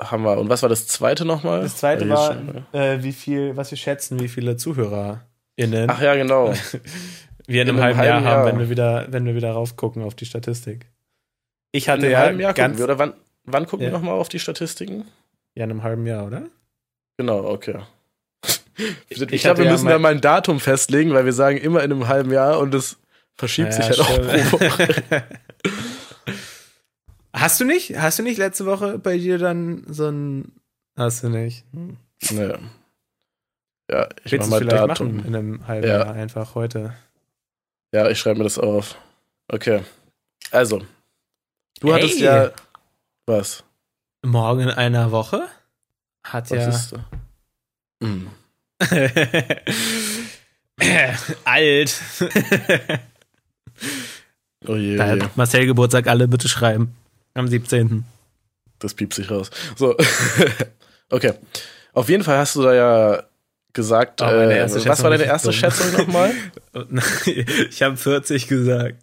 haben 0.00 0.24
wir. 0.24 0.38
Und 0.38 0.48
was 0.48 0.62
war 0.62 0.68
das 0.68 0.86
zweite 0.86 1.24
nochmal? 1.24 1.62
Das 1.62 1.76
zweite 1.76 2.08
war, 2.08 2.36
äh, 2.72 3.02
wie 3.02 3.12
viel, 3.12 3.56
was 3.56 3.70
wir 3.70 3.78
schätzen, 3.78 4.20
wie 4.20 4.28
viele 4.28 4.56
ZuhörerInnen 4.56 5.88
Ach 5.88 6.00
ja, 6.00 6.14
genau. 6.14 6.52
wir 7.46 7.62
in 7.62 7.68
einem, 7.68 7.78
in 7.78 7.82
einem 7.82 7.96
halben, 7.96 7.98
Jahr 7.98 8.14
halben 8.14 8.26
haben, 8.26 8.26
Jahr. 8.26 8.46
wenn 8.46 8.58
wir 8.58 8.70
wieder, 8.70 9.06
wenn 9.10 9.24
wir 9.24 9.34
wieder 9.34 9.52
raufgucken 9.52 10.02
auf 10.02 10.14
die 10.14 10.26
Statistik. 10.26 10.86
Ich 11.70 11.88
hatte 11.88 12.06
In 12.06 12.14
einem 12.14 12.40
ja 12.40 12.44
Jahr 12.44 12.54
gucken 12.54 12.64
ganz, 12.64 12.78
wir, 12.78 12.84
oder 12.84 12.98
wann, 12.98 13.14
wann 13.44 13.66
gucken 13.66 13.86
Ja. 13.86 13.92
wir 13.92 13.98
nochmal 13.98 14.14
auf 14.14 14.28
die 14.28 14.38
Statistiken? 14.38 15.06
ja, 15.54 15.64
in 15.64 15.70
einem 15.70 15.82
halben 15.82 16.06
Jahr, 16.06 16.26
oder? 16.26 16.46
Genau, 17.18 17.44
okay. 17.46 17.80
Ich, 19.08 19.20
Ich 19.20 19.42
glaube, 19.42 19.58
wir 19.58 19.66
ja 19.66 19.72
müssen 19.72 19.84
mein- 19.84 19.92
da 19.92 19.98
mal 19.98 20.12
ein 20.12 20.20
Datum 20.22 20.58
festlegen, 20.58 21.12
weil 21.12 21.26
wir 21.26 21.34
sagen 21.34 21.58
immer 21.58 21.82
in 21.84 21.92
einem 21.92 22.08
halben 22.08 22.32
Jahr 22.32 22.58
und 22.58 22.74
es 22.74 22.96
verschiebt 23.34 23.74
sich 23.74 23.84
halt 23.84 24.00
auch 24.00 24.08
pro 24.08 24.52
Woche. 24.52 24.92
stimmt. 24.94 25.24
Hast 27.34 27.60
du 27.60 27.64
nicht? 27.64 27.96
Hast 27.98 28.18
du 28.18 28.22
nicht 28.22 28.38
letzte 28.38 28.66
Woche 28.66 28.98
bei 28.98 29.16
dir 29.18 29.38
dann 29.38 29.84
so 29.88 30.08
ein. 30.08 30.52
Hast 30.96 31.22
du 31.22 31.28
nicht? 31.30 31.64
Hm. 31.72 31.96
Nee. 32.30 32.54
Ja, 33.90 34.08
ich 34.24 34.32
Willst 34.32 34.50
mach 34.50 34.50
mal 34.50 34.58
vielleicht 34.60 34.88
Datum. 34.88 35.16
machen 35.16 35.26
in 35.26 35.36
einem 35.36 35.66
halben 35.66 35.86
Ja. 35.86 35.98
Jahr 36.04 36.12
einfach 36.14 36.54
heute? 36.54 36.94
Ja, 37.94 38.08
ich 38.10 38.18
schreibe 38.18 38.38
mir 38.38 38.44
das 38.44 38.58
auf. 38.58 38.96
Okay. 39.48 39.80
Also, 40.50 40.82
du 41.80 41.92
Hey. 41.92 42.02
hattest 42.02 42.20
ja. 42.20 42.52
Was? 43.26 43.64
Morgen 44.24 44.60
in 44.60 44.70
einer 44.70 45.10
Woche? 45.12 45.48
Hat 46.24 46.50
Was 46.50 46.58
ja. 46.58 46.68
ist. 46.68 46.94
Hm. 48.02 48.28
Alt. 51.44 51.94
Oh 54.68 54.76
je, 54.76 54.96
da 54.96 55.06
oh 55.06 55.20
hat 55.22 55.36
Marcel 55.36 55.66
Geburtstag, 55.66 56.06
alle 56.06 56.28
bitte 56.28 56.48
schreiben. 56.48 56.94
Am 57.34 57.48
17. 57.48 58.04
Das 58.78 58.94
piepst 58.94 59.16
sich 59.16 59.28
raus. 59.30 59.50
So. 59.76 59.96
okay. 61.10 61.32
Auf 61.92 62.08
jeden 62.08 62.22
Fall 62.22 62.38
hast 62.38 62.54
du 62.56 62.62
da 62.62 62.72
ja 62.72 63.22
gesagt, 63.72 64.22
Oh, 64.22 64.26
äh, 64.26 64.70
was 64.86 65.02
war 65.02 65.10
deine 65.10 65.24
erste 65.24 65.48
dumm. 65.48 65.56
Schätzung 65.56 65.92
nochmal? 65.92 66.32
Ich 67.70 67.82
habe 67.82 67.96
40 67.96 68.46
gesagt. 68.46 68.96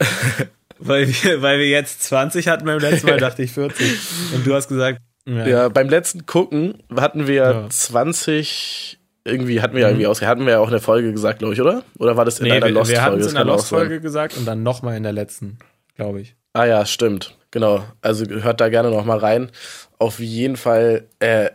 Weil, 0.80 1.08
wir, 1.08 1.42
weil 1.42 1.60
wir 1.60 1.68
jetzt 1.70 2.04
20 2.04 2.48
hatten 2.48 2.66
beim 2.66 2.80
letzten 2.80 3.08
Mal, 3.08 3.18
dachte 3.20 3.44
ich 3.44 3.52
40. 3.52 3.98
Und 4.36 4.46
du 4.48 4.54
hast 4.54 4.68
gesagt, 4.68 5.00
ja, 5.28 5.48
Ja, 5.48 5.70
beim 5.70 5.90
letzten 5.90 6.26
Gucken 6.26 6.82
hatten 6.96 7.28
wir 7.28 7.34
Ja. 7.36 7.70
20, 7.70 8.98
irgendwie 9.26 9.62
hatten 9.62 9.76
wir 9.76 9.82
ja 9.82 9.88
Mhm. 9.88 9.94
irgendwie 9.94 10.08
aus, 10.08 10.22
hatten 10.22 10.46
wir 10.46 10.54
ja 10.54 10.60
auch 10.60 10.68
in 10.68 10.72
der 10.72 10.82
Folge 10.82 11.12
gesagt, 11.12 11.40
glaube 11.40 11.54
ich, 11.54 11.62
oder? 11.62 11.84
Oder 12.00 12.18
war 12.18 12.26
das 12.26 12.40
in 12.40 12.46
nee, 12.46 12.52
einer 12.54 12.62
wir, 12.66 12.74
wir 12.74 12.74
Lost-Folge? 12.80 13.02
hatten 13.02 13.20
es 13.22 13.28
in 13.28 13.36
der. 13.36 13.46
Lost-Folge 13.46 14.02
gesagt 14.02 14.38
und 14.38 14.46
dann 14.46 14.64
nochmal 14.64 14.96
in 14.98 15.04
der 15.04 15.12
letzten, 15.14 15.60
glaube 15.96 16.22
ich. 16.22 16.36
Ah 16.54 16.66
ja, 16.66 16.86
stimmt. 16.86 17.36
Genau. 17.52 17.84
Also 18.02 18.26
hört 18.28 18.60
da 18.62 18.70
gerne 18.70 18.90
noch 18.90 19.06
mal 19.06 19.18
rein. 19.18 19.52
Auf 20.00 20.20
jeden 20.20 20.56
Fall 20.56 21.06
äh, 21.20 21.50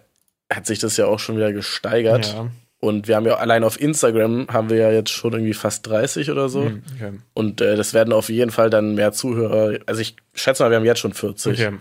hat 0.53 0.67
sich 0.67 0.79
das 0.79 0.97
ja 0.97 1.07
auch 1.07 1.19
schon 1.19 1.37
wieder 1.37 1.53
gesteigert. 1.53 2.27
Ja. 2.33 2.49
Und 2.85 3.09
wir 3.09 3.17
haben 3.17 3.27
ja 3.27 3.37
allein 3.37 3.65
auf 3.65 3.81
Instagram 3.81 4.47
haben 4.53 4.69
wir 4.71 4.77
ja 4.77 4.91
jetzt 4.93 5.11
schon 5.11 5.33
irgendwie 5.33 5.55
fast 5.55 5.87
30 5.87 6.31
oder 6.31 6.49
so. 6.49 6.65
Hm, 6.65 6.83
Okay. 6.97 7.13
Und 7.33 7.61
äh, 7.61 7.77
das 7.77 7.95
werden 7.95 8.13
auf 8.13 8.29
jeden 8.29 8.51
Fall 8.51 8.71
dann 8.71 8.95
mehr 8.95 9.13
Zuhörer. 9.13 9.79
Also 9.87 10.01
ich 10.01 10.17
schätze 10.35 10.63
mal, 10.63 10.71
wir 10.71 10.77
haben 10.77 10.85
jetzt 10.85 11.01
schon 11.01 11.15
40. 11.15 11.53
okay. 11.53 11.77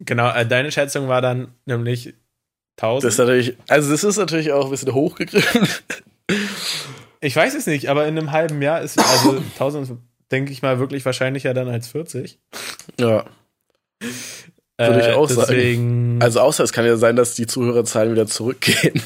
Genau, 0.00 0.30
äh, 0.32 0.46
deine 0.46 0.70
Schätzung 0.72 1.08
war 1.08 1.20
dann 1.20 1.48
nämlich 1.66 2.14
1000. 2.76 3.04
Das 3.04 3.14
ist 3.14 3.18
natürlich, 3.18 3.56
also 3.68 3.90
das 3.90 4.04
ist 4.04 4.16
natürlich 4.16 4.52
auch 4.52 4.66
ein 4.66 4.70
bisschen 4.70 4.94
hochgegriffen. 4.94 5.68
ich 7.20 7.34
weiß 7.34 7.54
es 7.54 7.66
nicht, 7.66 7.88
aber 7.88 8.06
in 8.06 8.16
einem 8.16 8.30
halben 8.32 8.62
Jahr 8.62 8.80
ist, 8.80 8.98
also 8.98 9.38
1000 9.54 9.90
ist, 9.90 9.96
denke 10.30 10.52
ich 10.52 10.62
mal, 10.62 10.78
wirklich 10.78 11.04
wahrscheinlicher 11.04 11.52
dann 11.54 11.68
als 11.68 11.88
40. 11.88 12.38
ja. 13.00 13.24
Würde 14.80 15.00
ich 15.00 15.16
auch 15.16 15.28
sagen. 15.28 15.46
deswegen, 15.48 16.18
Also 16.22 16.38
außer 16.38 16.62
es 16.62 16.72
kann 16.72 16.86
ja 16.86 16.96
sein, 16.96 17.16
dass 17.16 17.34
die 17.34 17.48
Zuhörerzahlen 17.48 18.12
wieder 18.12 18.28
zurückgehen. 18.28 19.02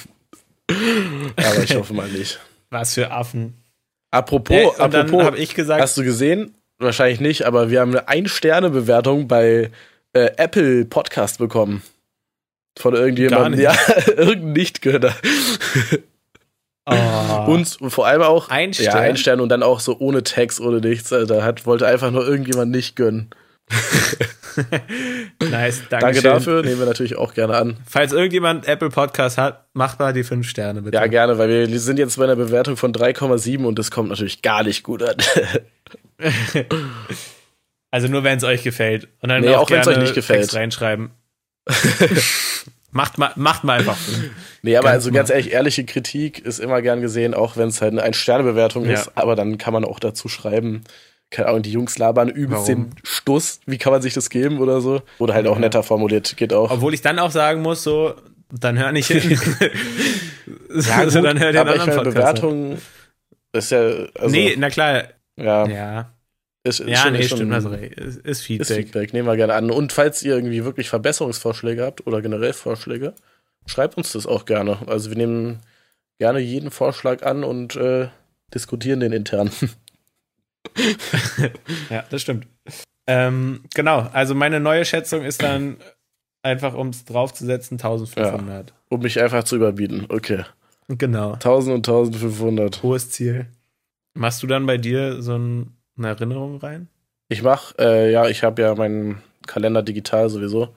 Aber 1.37 1.63
ich 1.63 1.75
hoffe 1.77 1.95
mal 1.95 2.09
nicht. 2.09 2.39
was 2.71 2.95
für 2.95 3.11
Affen. 3.11 3.55
Apropos, 4.11 4.57
Äh, 4.57 4.83
apropos, 4.83 5.25
habe 5.25 5.39
ich 5.39 5.55
gesagt, 5.55 5.81
hast 5.81 5.97
du 5.97 6.05
gesehen? 6.05 6.55
Wahrscheinlich 6.79 7.21
nicht, 7.21 7.43
aber 7.45 7.71
wir 7.71 7.81
haben 7.81 7.93
eine 7.93 8.09
Ein-Sterne-Bewertung 8.09 9.29
bei 9.29 9.71
äh, 10.13 10.31
Apple 10.37 10.85
Podcast 10.85 11.39
bekommen. 11.39 11.83
Von 12.79 12.95
irgendjemandem. 12.95 13.61
Ja, 13.61 13.75
irgendein 14.07 14.53
Nichtgönner. 14.53 15.15
Oh. 16.87 17.45
Und 17.53 17.79
vor 17.89 18.07
allem 18.07 18.23
auch 18.23 18.49
ein 18.49 18.75
Stern. 18.75 18.87
Ja, 18.87 19.01
ein 19.01 19.17
Stern 19.17 19.41
und 19.41 19.49
dann 19.51 19.63
auch 19.63 19.79
so 19.81 19.99
ohne 19.99 20.23
Text, 20.25 20.61
ohne 20.61 20.81
nichts. 20.81 21.11
Da 21.11 21.43
hat, 21.45 21.65
wollte 21.67 21.87
einfach 21.87 22.11
nur 22.11 22.27
irgendjemand 22.27 22.73
nicht 22.73 22.97
gönnen. 22.97 23.31
nice, 25.41 25.83
danke. 25.89 26.07
Danke 26.07 26.23
dafür, 26.23 26.63
nehmen 26.63 26.79
wir 26.79 26.87
natürlich 26.87 27.17
auch 27.17 27.35
gerne 27.35 27.57
an. 27.57 27.77
Falls 27.87 28.13
irgendjemand 28.13 28.67
Apple 28.69 28.91
Podcast 28.91 29.39
hat, 29.39 29.67
macht 29.73 29.99
mal 29.99 30.13
die 30.13 30.25
5 30.25 30.49
Sterne 30.49 30.83
bitte. 30.83 30.97
Ja, 30.97 31.07
gerne, 31.07 31.39
weil 31.39 31.69
wir 31.69 31.81
sind 31.81 31.99
jetzt 31.99 32.17
bei 32.17 32.25
einer 32.25 32.37
Bewertung 32.37 32.77
von 32.77 32.93
3,7 32.93 33.65
und 33.65 33.79
das 33.79 33.91
kommt 33.91 34.11
natürlich 34.11 34.43
gar 34.43 34.63
nicht 34.63 34.83
gut 34.83 35.03
an. 35.03 35.17
also 37.91 38.09
nur 38.09 38.25
wenn 38.25 38.39
es 38.39 38.45
euch 38.45 38.63
gefällt. 38.63 39.09
Und 39.21 39.29
dann 39.29 39.43
nee, 39.43 39.51
auch, 39.51 39.63
auch 39.63 39.71
wenn 39.71 39.81
es 39.81 39.87
euch 39.87 39.99
nicht 39.99 40.15
gefällt. 40.15 40.43
Text 40.43 40.57
reinschreiben. 40.57 41.11
macht, 42.91 43.19
mal, 43.19 43.33
macht 43.37 43.65
mal 43.65 43.79
einfach. 43.79 43.99
Nee, 44.63 44.77
aber 44.77 44.89
ganz 44.89 45.05
also 45.05 45.13
ganz 45.13 45.31
ehrlich, 45.31 45.53
ehrliche 45.53 45.85
Kritik 45.85 46.39
ist 46.39 46.59
immer 46.59 46.83
gern 46.83 47.01
gesehen, 47.01 47.35
auch 47.35 47.57
wenn 47.57 47.69
es 47.69 47.81
halt 47.81 47.93
eine 47.93 48.03
Ein-Sterne-Bewertung 48.03 48.85
ja. 48.85 48.93
ist. 48.93 49.13
Aber 49.17 49.37
dann 49.37 49.59
kann 49.59 49.73
man 49.73 49.85
auch 49.85 49.99
dazu 49.99 50.29
schreiben, 50.29 50.85
keine 51.33 51.49
Ahnung, 51.49 51.63
die 51.63 51.73
Jungs 51.73 51.99
labern 51.99 52.29
übelst 52.29 52.69
Warum? 52.69 52.91
den 52.91 52.95
Stuss. 53.03 53.61
Wie 53.67 53.79
kann 53.79 53.93
man 53.93 54.03
sich 54.03 54.15
das 54.15 54.31
geben 54.31 54.61
oder 54.61 54.81
so? 54.81 55.03
Oder 55.19 55.35
halt 55.35 55.47
auch 55.47 55.59
netter 55.59 55.83
formuliert, 55.83 56.37
geht 56.37 56.53
auch. 56.53 56.71
Obwohl 56.71 56.95
ich 56.95 57.01
dann 57.01 57.19
auch 57.19 57.31
sagen 57.31 57.63
muss, 57.63 57.83
so, 57.83 58.15
dann 58.51 58.79
hör 58.79 58.93
nicht 58.93 59.09
hin. 59.09 59.31
ja, 60.75 60.97
also 60.99 61.21
dann 61.21 61.41
hör 61.41 61.53
den 61.53 61.61
aber 61.61 61.73
anderen 61.73 61.91
ich 61.91 61.97
meine, 61.97 62.11
Bewertung 62.11 62.79
ist 63.53 63.71
ja. 63.71 63.79
Also, 64.19 64.29
nee, 64.29 64.55
na 64.57 64.71
klar. 64.71 65.05
Ja. 65.37 65.67
Ja. 65.67 66.13
Ist, 66.65 66.79
ist 66.79 66.89
ja, 66.89 66.97
schon, 66.99 67.13
nee, 67.15 67.21
ist 67.21 67.31
stimmt, 67.31 67.53
also 67.53 67.71
ist, 67.71 68.19
ist 68.19 68.43
Feedback. 68.43 68.69
Ist 68.69 68.77
Feedback, 68.77 69.13
nehmen 69.13 69.27
wir 69.27 69.37
gerne 69.37 69.55
an. 69.55 69.71
Und 69.71 69.93
falls 69.93 70.23
ihr 70.23 70.35
irgendwie 70.35 70.65
wirklich 70.65 70.89
Verbesserungsvorschläge 70.89 71.83
habt 71.83 72.07
oder 72.07 72.23
generell 72.23 72.53
Vorschläge, 72.53 73.15
schreibt 73.67 73.97
uns 73.97 74.13
das 74.13 74.27
auch 74.27 74.45
gerne. 74.45 74.79
Also 74.87 75.11
wir 75.11 75.17
nehmen 75.17 75.61
gerne 76.19 76.39
jeden 76.39 76.71
Vorschlag 76.71 77.25
an 77.25 77.43
und 77.43 77.75
äh, 77.75 78.09
diskutieren 78.55 79.01
den 79.01 79.13
intern. 79.13 79.51
ja, 81.91 82.05
das 82.11 82.23
stimmt. 82.23 82.47
Ähm, 83.07 83.65
genau, 83.75 84.09
also 84.13 84.35
meine 84.35 84.61
neue 84.61 84.85
Schätzung 84.85 85.25
ist 85.25 85.43
dann 85.43 85.77
einfach, 86.43 86.75
um 86.75 86.89
es 86.89 87.05
draufzusetzen, 87.05 87.77
1500. 87.77 88.71
Ja, 88.71 88.77
um 88.89 89.01
mich 89.01 89.21
einfach 89.21 89.45
zu 89.45 89.57
überbieten, 89.57 90.07
okay. 90.09 90.45
Genau. 90.89 91.35
1000 91.35 91.75
und 91.77 91.89
1500. 91.89 92.83
Hohes 92.83 93.11
Ziel. 93.11 93.47
Machst 94.15 94.43
du 94.43 94.47
dann 94.47 94.67
bei 94.67 94.79
dir 94.79 95.23
so 95.23 95.37
ein, 95.37 95.77
eine 95.97 96.09
Erinnerung 96.09 96.59
rein? 96.59 96.89
Ich 97.29 97.43
mach, 97.43 97.75
äh, 97.79 98.13
ja, 98.13 98.29
ich 98.29 98.45
habe 98.45 98.61
ja 98.61 98.75
meinen 98.75 99.23
Kalender 99.47 99.83
digital 99.83 100.29
sowieso. 100.29 100.69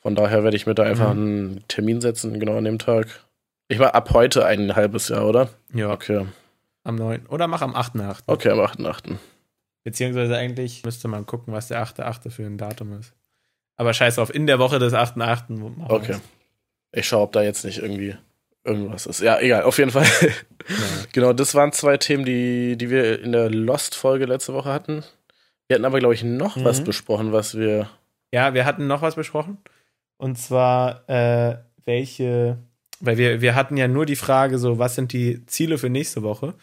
Von 0.00 0.14
daher 0.14 0.42
werde 0.44 0.56
ich 0.56 0.66
mir 0.66 0.74
da 0.74 0.82
einfach 0.82 1.14
mhm. 1.14 1.20
einen 1.20 1.64
Termin 1.68 2.00
setzen, 2.00 2.38
genau 2.40 2.56
an 2.56 2.64
dem 2.64 2.78
Tag. 2.78 3.06
Ich 3.68 3.78
mach 3.78 3.90
ab 3.90 4.10
heute 4.12 4.44
ein 4.46 4.74
halbes 4.74 5.08
Jahr, 5.08 5.26
oder? 5.26 5.48
Ja. 5.72 5.92
Okay. 5.92 6.26
Am 6.86 6.94
9. 6.94 7.26
Oder 7.26 7.48
mach 7.48 7.62
am 7.62 7.74
8.8. 7.74 8.22
Okay, 8.26 8.50
am 8.50 8.60
8.8. 8.60 9.16
Beziehungsweise 9.82 10.36
eigentlich 10.36 10.84
müsste 10.84 11.08
man 11.08 11.26
gucken, 11.26 11.52
was 11.52 11.66
der 11.66 11.84
8.8. 11.84 12.30
für 12.30 12.44
ein 12.44 12.58
Datum 12.58 12.92
ist. 12.98 13.12
Aber 13.76 13.92
scheiß 13.92 14.20
auf, 14.20 14.32
in 14.32 14.46
der 14.46 14.60
Woche 14.60 14.78
des 14.78 14.92
8.8. 14.92 15.88
Okay. 15.88 16.16
Ich 16.92 17.08
schaue, 17.08 17.22
ob 17.22 17.32
da 17.32 17.42
jetzt 17.42 17.64
nicht 17.64 17.78
irgendwie 17.78 18.14
irgendwas 18.62 19.06
ist. 19.06 19.20
Ja, 19.20 19.40
egal, 19.40 19.64
auf 19.64 19.78
jeden 19.78 19.90
Fall. 19.90 20.06
Ja. 20.68 20.76
genau, 21.12 21.32
das 21.32 21.56
waren 21.56 21.72
zwei 21.72 21.96
Themen, 21.96 22.24
die, 22.24 22.76
die 22.76 22.88
wir 22.88 23.20
in 23.20 23.32
der 23.32 23.50
Lost-Folge 23.50 24.26
letzte 24.26 24.54
Woche 24.54 24.72
hatten. 24.72 25.02
Wir 25.66 25.74
hatten 25.74 25.84
aber, 25.84 25.98
glaube 25.98 26.14
ich, 26.14 26.22
noch 26.22 26.54
mhm. 26.54 26.64
was 26.64 26.84
besprochen, 26.84 27.32
was 27.32 27.58
wir. 27.58 27.90
Ja, 28.32 28.54
wir 28.54 28.64
hatten 28.64 28.86
noch 28.86 29.02
was 29.02 29.16
besprochen. 29.16 29.58
Und 30.18 30.38
zwar, 30.38 31.08
äh, 31.08 31.56
welche, 31.84 32.58
weil 33.00 33.18
wir, 33.18 33.40
wir 33.40 33.56
hatten 33.56 33.76
ja 33.76 33.88
nur 33.88 34.06
die 34.06 34.16
Frage, 34.16 34.58
so, 34.58 34.78
was 34.78 34.94
sind 34.94 35.12
die 35.12 35.44
Ziele 35.46 35.78
für 35.78 35.90
nächste 35.90 36.22
Woche? 36.22 36.54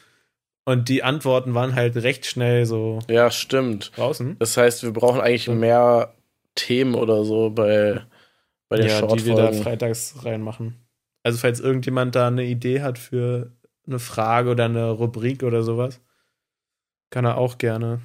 Und 0.65 0.87
die 0.87 1.03
Antworten 1.03 1.53
waren 1.53 1.75
halt 1.75 1.97
recht 1.97 2.25
schnell 2.25 2.65
so. 2.65 2.99
Ja, 3.09 3.31
stimmt. 3.31 3.91
Draußen. 3.95 4.37
Das 4.39 4.55
heißt, 4.55 4.83
wir 4.83 4.93
brauchen 4.93 5.19
eigentlich 5.19 5.49
mehr 5.49 6.13
Themen 6.55 6.95
oder 6.95 7.25
so 7.25 7.49
bei, 7.49 8.01
bei 8.69 8.77
den 8.77 8.87
ja, 8.87 9.01
die 9.01 9.25
wir 9.25 9.35
da 9.35 9.51
freitags 9.51 10.23
reinmachen. 10.23 10.75
Also, 11.23 11.37
falls 11.37 11.59
irgendjemand 11.59 12.15
da 12.15 12.27
eine 12.27 12.43
Idee 12.43 12.81
hat 12.81 12.97
für 12.97 13.51
eine 13.87 13.99
Frage 13.99 14.51
oder 14.51 14.65
eine 14.65 14.91
Rubrik 14.91 15.43
oder 15.43 15.63
sowas, 15.63 15.99
kann 17.09 17.25
er 17.25 17.37
auch 17.37 17.57
gerne 17.57 18.01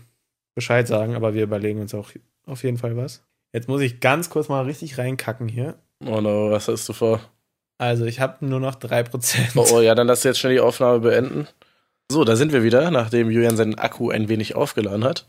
Bescheid 0.54 0.88
sagen, 0.88 1.14
aber 1.14 1.34
wir 1.34 1.44
überlegen 1.44 1.80
uns 1.80 1.94
auch 1.94 2.10
auf 2.46 2.64
jeden 2.64 2.78
Fall 2.78 2.96
was. 2.96 3.24
Jetzt 3.52 3.68
muss 3.68 3.80
ich 3.80 4.00
ganz 4.00 4.30
kurz 4.30 4.48
mal 4.48 4.64
richtig 4.64 4.98
reinkacken 4.98 5.48
hier. 5.48 5.78
Oh 6.04 6.20
no, 6.20 6.50
was 6.50 6.68
hast 6.68 6.88
du 6.88 6.92
vor? 6.92 7.20
Also, 7.78 8.04
ich 8.04 8.18
habe 8.18 8.44
nur 8.44 8.58
noch 8.58 8.74
3%. 8.74 9.52
Oh, 9.54 9.66
oh, 9.76 9.80
ja, 9.80 9.94
dann 9.94 10.08
lass 10.08 10.24
jetzt 10.24 10.40
schnell 10.40 10.54
die 10.54 10.60
Aufnahme 10.60 11.00
beenden. 11.00 11.46
So, 12.10 12.24
da 12.24 12.36
sind 12.36 12.52
wir 12.52 12.62
wieder, 12.62 12.90
nachdem 12.90 13.30
Julian 13.30 13.56
seinen 13.56 13.78
Akku 13.78 14.10
ein 14.10 14.28
wenig 14.28 14.54
aufgeladen 14.54 15.04
hat. 15.04 15.26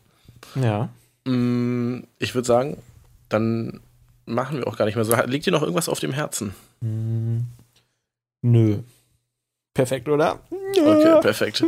Ja. 0.54 0.88
Mm, 1.24 2.04
ich 2.18 2.34
würde 2.34 2.46
sagen, 2.46 2.78
dann 3.28 3.80
machen 4.24 4.58
wir 4.58 4.66
auch 4.66 4.78
gar 4.78 4.86
nicht 4.86 4.94
mehr 4.94 5.04
so. 5.04 5.14
Liegt 5.26 5.44
dir 5.44 5.52
noch 5.52 5.62
irgendwas 5.62 5.90
auf 5.90 6.00
dem 6.00 6.12
Herzen? 6.12 6.54
Mm, 6.80 7.40
nö. 8.42 8.78
Perfekt, 9.74 10.08
oder? 10.08 10.40
Okay, 10.50 11.20
perfekt. 11.20 11.64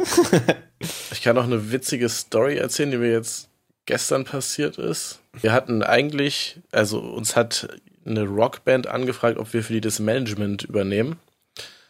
ich 1.11 1.23
kann 1.23 1.37
noch 1.37 1.45
eine 1.45 1.71
witzige 1.71 2.09
Story 2.09 2.57
erzählen, 2.57 2.91
die 2.91 2.97
mir 2.97 3.13
jetzt 3.13 3.49
gestern 3.87 4.25
passiert 4.25 4.79
ist. 4.79 5.21
Wir 5.41 5.53
hatten 5.53 5.83
eigentlich, 5.83 6.59
also 6.73 7.01
uns 7.01 7.37
hat 7.37 7.69
eine 8.05 8.25
Rockband 8.25 8.87
angefragt, 8.87 9.39
ob 9.39 9.53
wir 9.53 9.63
für 9.63 9.75
die 9.75 9.81
das 9.81 9.99
Management 9.99 10.65
übernehmen. 10.65 11.17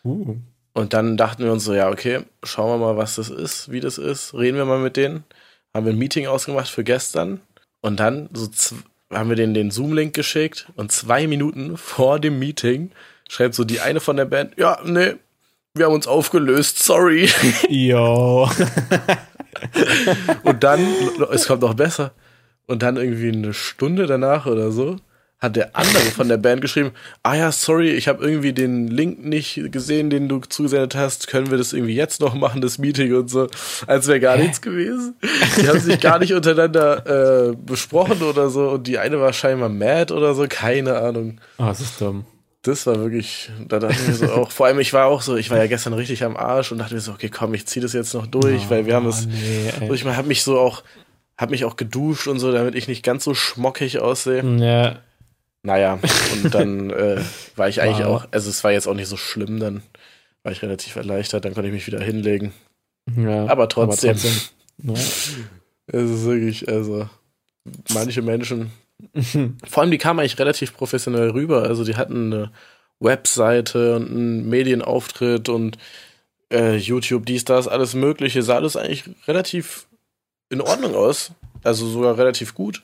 Uh. 0.05 0.37
Und 0.75 0.95
dann 0.95 1.17
dachten 1.17 1.45
wir 1.45 1.53
uns 1.53 1.65
so, 1.65 1.75
ja, 1.75 1.91
okay, 1.91 2.21
schauen 2.43 2.71
wir 2.71 2.87
mal, 2.87 2.97
was 2.97 3.17
das 3.17 3.29
ist, 3.29 3.71
wie 3.71 3.81
das 3.81 3.99
ist, 3.99 4.35
reden 4.35 4.57
wir 4.57 4.65
mal 4.65 4.79
mit 4.79 4.97
denen. 4.97 5.25
Haben 5.75 5.87
wir 5.87 5.93
ein 5.93 5.99
Meeting 5.99 6.27
ausgemacht 6.27 6.69
für 6.69 6.85
gestern 6.85 7.41
und 7.81 8.01
dann 8.01 8.29
so 8.33 8.49
haben 9.13 9.29
wir 9.29 9.37
denen 9.37 9.55
den 9.55 9.71
Zoom-Link 9.71 10.15
geschickt 10.15 10.69
und 10.77 10.93
zwei 10.93 11.27
Minuten 11.27 11.77
vor 11.77 12.19
dem 12.19 12.39
Meeting 12.39 12.91
schreibt 13.29 13.55
so 13.55 13.65
die 13.65 13.81
eine 13.81 14.01
von 14.01 14.17
der 14.17 14.25
Band, 14.25 14.59
ja, 14.59 14.79
nee, 14.85 15.15
wir 15.75 15.87
haben 15.87 15.95
uns 15.95 16.07
aufgelöst, 16.07 16.79
sorry. 16.79 17.31
Jo. 17.69 18.49
und 20.45 20.63
dann, 20.63 20.87
es 21.31 21.47
kommt 21.47 21.63
noch 21.63 21.75
besser, 21.75 22.13
und 22.67 22.83
dann 22.83 22.97
irgendwie 22.97 23.29
eine 23.29 23.55
Stunde 23.55 24.07
danach 24.07 24.47
oder 24.47 24.71
so, 24.71 24.97
hat 25.43 25.57
der 25.57 25.75
andere 25.75 26.05
von 26.05 26.29
der 26.29 26.37
Band 26.37 26.61
geschrieben, 26.61 26.93
ah 27.25 27.35
ja, 27.35 27.51
sorry, 27.51 27.91
ich 27.91 28.07
habe 28.07 28.25
irgendwie 28.25 28.53
den 28.53 28.87
Link 28.87 29.25
nicht 29.25 29.61
gesehen, 29.73 30.09
den 30.09 30.29
du 30.29 30.39
zugesendet 30.39 30.95
hast. 30.95 31.27
Können 31.27 31.51
wir 31.51 31.59
das 31.59 31.73
irgendwie 31.73 31.97
jetzt 31.97 32.21
noch 32.21 32.35
machen, 32.35 32.63
das 32.63 32.79
Meeting 32.79 33.13
und 33.13 33.29
so, 33.29 33.49
als 33.89 34.07
wäre 34.07 34.21
gar 34.21 34.37
nichts 34.37 34.61
gewesen. 34.63 35.17
Die 35.61 35.69
haben 35.69 35.81
sich 35.81 35.99
gar 35.99 36.21
nicht 36.21 36.33
untereinander 36.33 37.51
äh, 37.51 37.57
besprochen 37.57 38.23
oder 38.23 38.51
so 38.51 38.71
und 38.71 38.87
die 38.87 38.99
eine 38.99 39.21
war 39.21 39.33
scheinbar 39.33 39.69
mad 39.69 40.15
oder 40.15 40.35
so, 40.35 40.47
keine 40.49 40.97
Ahnung. 40.99 41.41
Ah, 41.59 41.65
oh, 41.65 41.69
das 41.69 41.81
ist 41.81 42.01
dumm. 42.01 42.25
Das 42.63 42.87
war 42.87 43.01
wirklich, 43.01 43.51
da 43.67 43.81
dachte 43.81 43.97
ich 44.01 44.07
mir 44.07 44.15
so 44.15 44.33
auch, 44.33 44.53
vor 44.53 44.67
allem 44.67 44.79
ich 44.79 44.93
war 44.93 45.07
auch 45.07 45.23
so, 45.23 45.35
ich 45.35 45.51
war 45.51 45.59
ja 45.59 45.67
gestern 45.67 45.95
richtig 45.95 46.23
am 46.23 46.37
Arsch 46.37 46.71
und 46.71 46.79
dachte 46.79 46.95
mir 46.95 47.01
so, 47.01 47.11
okay, 47.11 47.29
komm, 47.29 47.53
ich 47.55 47.67
zieh 47.67 47.81
das 47.81 47.93
jetzt 47.95 48.15
noch 48.15 48.29
durch, 48.29 48.63
oh, 48.67 48.71
weil 48.71 48.87
wir 48.87 48.95
haben 48.95 49.09
es, 49.09 49.27
nee, 49.27 49.73
so, 49.89 49.93
ich 49.93 50.05
habe 50.05 50.29
mich 50.29 50.45
so 50.45 50.61
auch, 50.61 50.85
habe 51.37 51.51
mich 51.51 51.65
auch 51.65 51.75
geduscht 51.75 52.29
und 52.29 52.39
so, 52.39 52.53
damit 52.53 52.77
ich 52.77 52.87
nicht 52.87 53.03
ganz 53.03 53.25
so 53.25 53.35
schmockig 53.35 53.99
aussehe. 53.99 54.45
Ja. 54.59 55.01
Naja, 55.63 55.99
und 56.33 56.55
dann 56.55 56.91
äh, 56.91 57.21
war 57.57 57.69
ich 57.69 57.81
eigentlich 57.81 58.05
wow. 58.05 58.23
auch, 58.23 58.29
also 58.33 58.51
es 58.51 58.65
war 58.65 58.73
jetzt 58.73 58.89
auch 58.89 58.95
nicht 58.95 59.09
so 59.09 59.17
schlimm, 59.17 59.61
dann 59.61 59.83
war 60.43 60.53
ich 60.53 60.63
relativ 60.63 60.97
erleichtert, 60.97 61.45
dann 61.45 61.55
konnte 61.55 61.69
ich 61.69 61.75
mich 61.75 61.87
wieder 61.87 62.01
hinlegen. 62.01 62.53
Ja, 63.17 63.47
aber 63.47 63.69
trotzdem. 63.69 64.11
Aber 64.11 64.95
trotzdem. 64.95 65.45
Es 65.87 66.11
ist 66.11 66.25
wirklich, 66.25 66.69
also 66.69 67.09
manche 67.93 68.23
Menschen, 68.23 68.73
vor 69.69 69.83
allem 69.83 69.91
die 69.93 69.99
kamen 69.99 70.21
eigentlich 70.21 70.39
relativ 70.39 70.77
professionell 70.77 71.31
rüber, 71.31 71.63
also 71.65 71.85
die 71.85 71.97
hatten 71.97 72.33
eine 72.33 72.53
Webseite 72.99 73.97
und 73.97 74.11
einen 74.11 74.49
Medienauftritt 74.49 75.49
und 75.49 75.79
äh, 76.53 76.77
YouTube, 76.77 77.27
dies, 77.27 77.45
das, 77.45 77.69
alles 77.69 77.95
mögliche, 77.95 78.43
sah 78.43 78.57
alles 78.57 78.77
eigentlich 78.77 79.05
relativ 79.29 79.87
in 80.51 80.61
Ordnung 80.61 80.95
aus, 80.95 81.33
also 81.63 81.89
sogar 81.89 82.19
relativ 82.19 82.55
gut. 82.55 82.83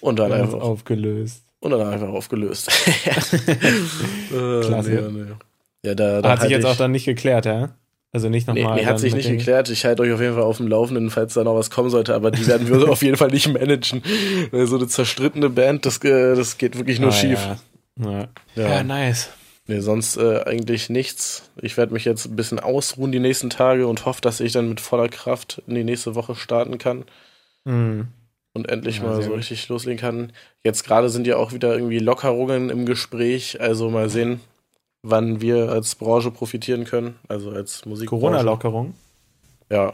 Und 0.00 0.20
dann 0.20 0.32
einfach 0.32 0.60
aufgelöst 0.60 1.45
und 1.60 1.70
dann 1.70 1.80
einfach 1.82 2.08
aufgelöst. 2.08 2.70
Äh, 4.32 4.60
Klasse. 4.60 4.90
Nee, 4.90 5.22
nee. 5.22 5.32
Ja, 5.82 5.94
da, 5.94 6.20
da 6.20 6.30
hat 6.30 6.40
sich 6.40 6.50
jetzt 6.50 6.64
ich, 6.64 6.66
auch 6.66 6.76
dann 6.76 6.90
nicht 6.90 7.04
geklärt, 7.04 7.46
ja? 7.46 7.76
Also 8.12 8.28
nicht 8.28 8.48
nochmal. 8.48 8.74
Nee, 8.74 8.80
nee 8.80 8.86
hat 8.86 8.98
sich 8.98 9.14
nicht 9.14 9.28
geklärt. 9.28 9.68
Ich 9.68 9.84
halte 9.84 10.02
euch 10.02 10.12
auf 10.12 10.20
jeden 10.20 10.34
Fall 10.34 10.42
auf 10.42 10.56
dem 10.56 10.66
Laufenden, 10.66 11.10
falls 11.10 11.34
da 11.34 11.44
noch 11.44 11.54
was 11.54 11.70
kommen 11.70 11.90
sollte, 11.90 12.14
aber 12.14 12.32
die 12.32 12.46
werden 12.46 12.68
wir 12.68 12.88
auf 12.90 13.02
jeden 13.02 13.16
Fall 13.16 13.28
nicht 13.28 13.46
managen. 13.48 14.02
So 14.50 14.76
eine 14.76 14.88
zerstrittene 14.88 15.48
Band, 15.48 15.86
das, 15.86 16.00
das 16.00 16.58
geht 16.58 16.76
wirklich 16.76 16.98
nur 16.98 17.10
ah, 17.10 17.12
schief. 17.12 17.38
Ja. 17.98 18.10
Ja. 18.10 18.28
ja. 18.56 18.68
ja, 18.68 18.82
nice. 18.82 19.30
Nee, 19.68 19.80
sonst 19.80 20.16
äh, 20.16 20.42
eigentlich 20.44 20.90
nichts. 20.90 21.50
Ich 21.60 21.76
werde 21.76 21.92
mich 21.92 22.04
jetzt 22.04 22.26
ein 22.26 22.36
bisschen 22.36 22.60
ausruhen 22.60 23.12
die 23.12 23.18
nächsten 23.18 23.50
Tage 23.50 23.86
und 23.86 24.06
hoffe, 24.06 24.20
dass 24.20 24.40
ich 24.40 24.52
dann 24.52 24.68
mit 24.68 24.80
voller 24.80 25.08
Kraft 25.08 25.62
in 25.66 25.74
die 25.74 25.84
nächste 25.84 26.14
Woche 26.14 26.36
starten 26.36 26.78
kann. 26.78 27.04
Mhm. 27.64 28.08
Und 28.56 28.68
endlich 28.68 28.96
Ja, 28.98 29.04
mal 29.04 29.22
so 29.22 29.28
gut. 29.28 29.38
richtig 29.38 29.68
loslegen 29.68 30.00
kann. 30.00 30.32
Jetzt 30.64 30.82
gerade 30.84 31.08
sind 31.10 31.26
ja 31.28 31.36
auch 31.36 31.52
wieder 31.52 31.72
irgendwie 31.74 32.00
Lockerungen 32.00 32.70
im 32.70 32.86
Gespräch, 32.86 33.60
also 33.60 33.88
mal 33.90 34.08
sehen, 34.10 34.40
wann 35.02 35.40
wir 35.40 35.70
als 35.70 35.94
Branche 35.94 36.32
profitieren 36.32 36.84
können, 36.84 37.14
also 37.28 37.50
als 37.50 37.84
Musik. 37.86 38.08
Corona-Lockerung. 38.08 38.94
Ja, 39.70 39.92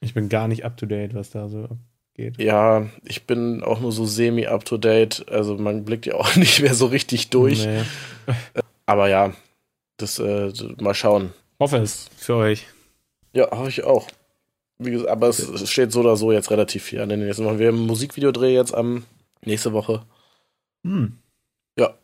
Ich 0.00 0.14
bin 0.14 0.28
gar 0.28 0.46
nicht 0.48 0.64
up 0.64 0.76
to 0.76 0.86
date, 0.86 1.14
was 1.14 1.30
da 1.30 1.48
so 1.48 1.68
abgeht. 2.10 2.38
ja, 2.38 2.86
ich 3.04 3.26
bin 3.26 3.62
auch 3.64 3.80
nur 3.80 3.90
so 3.92 4.04
semi 4.06 4.46
up 4.46 4.64
to 4.64 4.76
date, 4.76 5.24
also 5.30 5.56
man 5.56 5.84
blickt 5.84 6.06
ja 6.06 6.14
auch 6.20 6.36
nicht 6.36 6.60
mehr 6.60 6.74
so 6.74 6.86
richtig 6.86 7.30
durch. 7.30 7.64
Nee. 7.66 7.82
Aber 8.86 9.08
ja, 9.08 9.32
das 9.96 10.18
äh, 10.18 10.52
mal 10.80 10.94
schauen. 10.94 11.32
Hoffe 11.60 11.78
es 11.78 12.08
für 12.16 12.34
euch. 12.36 12.66
Ja, 13.34 13.50
habe 13.50 13.68
ich 13.68 13.84
auch. 13.84 14.08
Gesagt, 14.90 15.10
aber 15.10 15.28
es, 15.28 15.70
steht 15.70 15.92
so 15.92 16.00
oder 16.00 16.16
so 16.16 16.32
jetzt 16.32 16.50
relativ 16.50 16.82
viel 16.82 17.00
an 17.00 17.08
den 17.08 17.24
nächsten 17.24 17.44
Wochen. 17.44 17.58
Wir 17.58 17.68
haben 17.68 17.82
ein 17.82 17.86
Musikvideodreh 17.86 18.54
jetzt 18.54 18.74
am 18.74 19.04
nächste 19.44 19.72
Woche. 19.72 20.04
Hm. 20.84 21.18
Ja. 21.78 21.94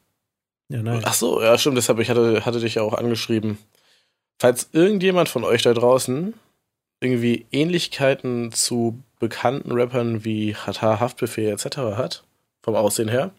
Ja, 0.71 0.83
nice. 0.83 1.03
Ach 1.05 1.15
so, 1.15 1.43
ja, 1.43 1.57
stimmt, 1.59 1.79
deshalb, 1.79 1.99
ich 1.99 2.11
hatte, 2.11 2.45
hatte 2.45 2.61
dich 2.61 2.77
ja 2.77 2.83
auch 2.83 2.95
angeschrieben. 2.95 3.59
Falls 4.41 4.69
irgendjemand 4.73 5.29
von 5.29 5.45
euch 5.45 5.63
da 5.63 5.75
draußen 5.75 6.35
irgendwie 7.01 7.47
Ähnlichkeiten 7.53 8.53
zu 8.53 9.03
bekannten 9.19 9.73
Rappern 9.73 10.25
wie 10.25 10.55
Hata, 10.55 11.01
Haftbefehl 11.01 11.51
etc. 11.51 11.79
hat, 11.97 12.25
vom 12.63 12.75
Aussehen 12.75 13.09
her, 13.09 13.31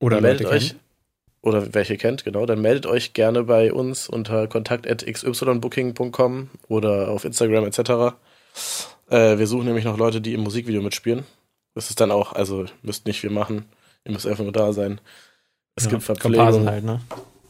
Oder 0.00 0.20
meldet 0.20 0.46
euch, 0.46 0.68
kennen. 0.68 0.80
oder 1.42 1.74
welche 1.74 1.96
kennt, 1.96 2.24
genau, 2.24 2.46
dann 2.46 2.60
meldet 2.60 2.86
euch 2.86 3.12
gerne 3.12 3.44
bei 3.44 3.72
uns 3.72 4.08
unter 4.08 4.46
kontakt.xybooking.com 4.46 6.50
oder 6.68 7.08
auf 7.08 7.24
Instagram 7.24 7.64
etc. 7.64 8.14
Äh, 9.08 9.38
wir 9.38 9.46
suchen 9.46 9.66
nämlich 9.66 9.84
noch 9.84 9.98
Leute, 9.98 10.20
die 10.20 10.34
im 10.34 10.40
Musikvideo 10.42 10.82
mitspielen. 10.82 11.24
Das 11.74 11.90
ist 11.90 12.00
dann 12.00 12.10
auch, 12.10 12.32
also 12.32 12.66
müsst 12.82 13.06
nicht 13.06 13.22
wir 13.22 13.30
machen, 13.30 13.66
ihr 14.04 14.12
müsst 14.12 14.26
einfach 14.26 14.44
nur 14.44 14.52
da 14.52 14.72
sein. 14.72 15.00
Es 15.76 15.84
Ja, 15.84 15.90
gibt 15.90 16.02
Verpflegung. 16.02 16.36
Komparsen 16.36 16.68
halt, 16.68 16.84
ne? 16.84 17.00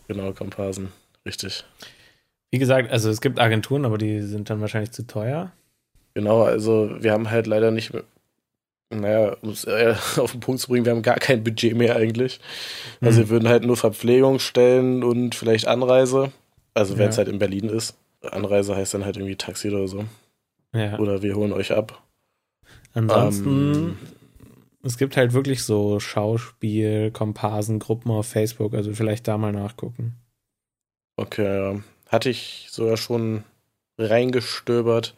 Genau, 0.08 0.32
Komparsen. 0.32 0.92
Richtig. 1.26 1.64
Wie 2.50 2.58
gesagt, 2.58 2.90
also 2.90 3.08
es 3.10 3.20
gibt 3.20 3.38
Agenturen, 3.40 3.84
aber 3.84 3.98
die 3.98 4.20
sind 4.22 4.50
dann 4.50 4.60
wahrscheinlich 4.60 4.92
zu 4.92 5.06
teuer. 5.06 5.52
Genau, 6.14 6.42
also 6.42 6.90
wir 7.00 7.12
haben 7.12 7.30
halt 7.30 7.46
leider 7.46 7.70
nicht 7.70 7.92
mehr, 7.92 8.04
naja, 8.90 9.36
um 9.40 9.50
es 9.50 9.64
äh, 9.64 9.94
auf 10.18 10.32
den 10.32 10.40
Punkt 10.40 10.60
zu 10.60 10.68
bringen, 10.68 10.84
wir 10.84 10.92
haben 10.92 11.02
gar 11.02 11.16
kein 11.16 11.42
Budget 11.42 11.74
mehr 11.76 11.96
eigentlich. 11.96 12.38
Also 13.00 13.20
Hm. 13.20 13.24
wir 13.24 13.28
würden 13.30 13.48
halt 13.48 13.64
nur 13.64 13.76
Verpflegung 13.76 14.38
stellen 14.38 15.02
und 15.02 15.34
vielleicht 15.34 15.66
Anreise. 15.66 16.30
Also 16.74 16.98
wenn 16.98 17.08
es 17.08 17.16
Ja. 17.16 17.18
halt 17.18 17.28
in 17.28 17.38
Berlin 17.38 17.68
ist. 17.68 17.96
Anreise 18.22 18.76
heißt 18.76 18.94
dann 18.94 19.04
halt 19.04 19.16
irgendwie 19.16 19.36
Taxi 19.36 19.68
oder 19.70 19.88
so. 19.88 20.04
Ja. 20.74 20.98
Oder 20.98 21.22
wir 21.22 21.34
holen 21.36 21.52
euch 21.52 21.72
ab. 21.72 22.02
Ansonsten, 22.94 23.72
Ähm, 23.74 23.98
es 24.82 24.96
gibt 24.98 25.16
halt 25.16 25.32
wirklich 25.32 25.62
so 25.64 26.00
Schauspiel, 26.00 27.10
Komparsen, 27.10 27.78
Gruppen 27.78 28.10
auf 28.10 28.26
Facebook, 28.28 28.74
also 28.74 28.92
vielleicht 28.94 29.28
da 29.28 29.38
mal 29.38 29.52
nachgucken. 29.52 30.16
Okay. 31.16 31.80
Hatte 32.08 32.30
ich 32.30 32.66
sogar 32.70 32.96
schon 32.96 33.44
reingestöbert. 33.98 35.14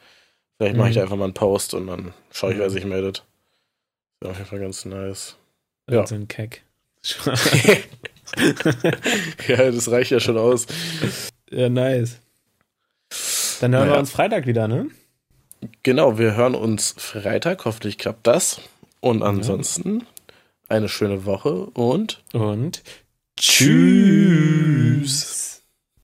Vielleicht 0.58 0.76
mache 0.76 0.88
ich 0.90 0.94
Mhm. 0.94 0.98
da 0.98 1.02
einfach 1.02 1.16
mal 1.16 1.24
einen 1.24 1.34
Post 1.34 1.74
und 1.74 1.86
dann 1.86 2.12
schaue 2.30 2.50
ich, 2.50 2.56
Mhm. 2.56 2.60
wer 2.60 2.70
sich 2.70 2.84
meldet. 2.84 3.24
Ist 4.20 4.28
auf 4.30 4.36
jeden 4.36 4.48
Fall 4.48 4.60
ganz 4.60 4.84
nice. 4.84 5.36
Ja. 5.88 5.96
Ja. 6.00 6.06
So 6.06 6.14
ein 6.14 6.28
Keck. 6.28 6.62
ja, 9.48 9.70
das 9.70 9.90
reicht 9.90 10.10
ja 10.10 10.20
schon 10.20 10.38
aus. 10.38 10.66
ja, 11.50 11.68
nice. 11.68 12.20
Dann 13.60 13.72
hören 13.72 13.82
wir 13.84 13.88
Naja. 13.90 14.00
uns 14.00 14.10
Freitag 14.10 14.46
wieder, 14.46 14.68
ne? 14.68 14.88
Genau, 15.82 16.18
wir 16.18 16.34
hören 16.34 16.54
uns 16.54 16.94
Freitag. 16.96 17.64
Hoffentlich 17.64 17.98
klappt 17.98 18.26
das. 18.26 18.60
Und 19.00 19.22
ansonsten 19.22 20.06
eine 20.68 20.88
schöne 20.88 21.24
Woche 21.26 21.66
und 21.74 22.22
Und 22.32 22.82
tschüss. 23.36 24.42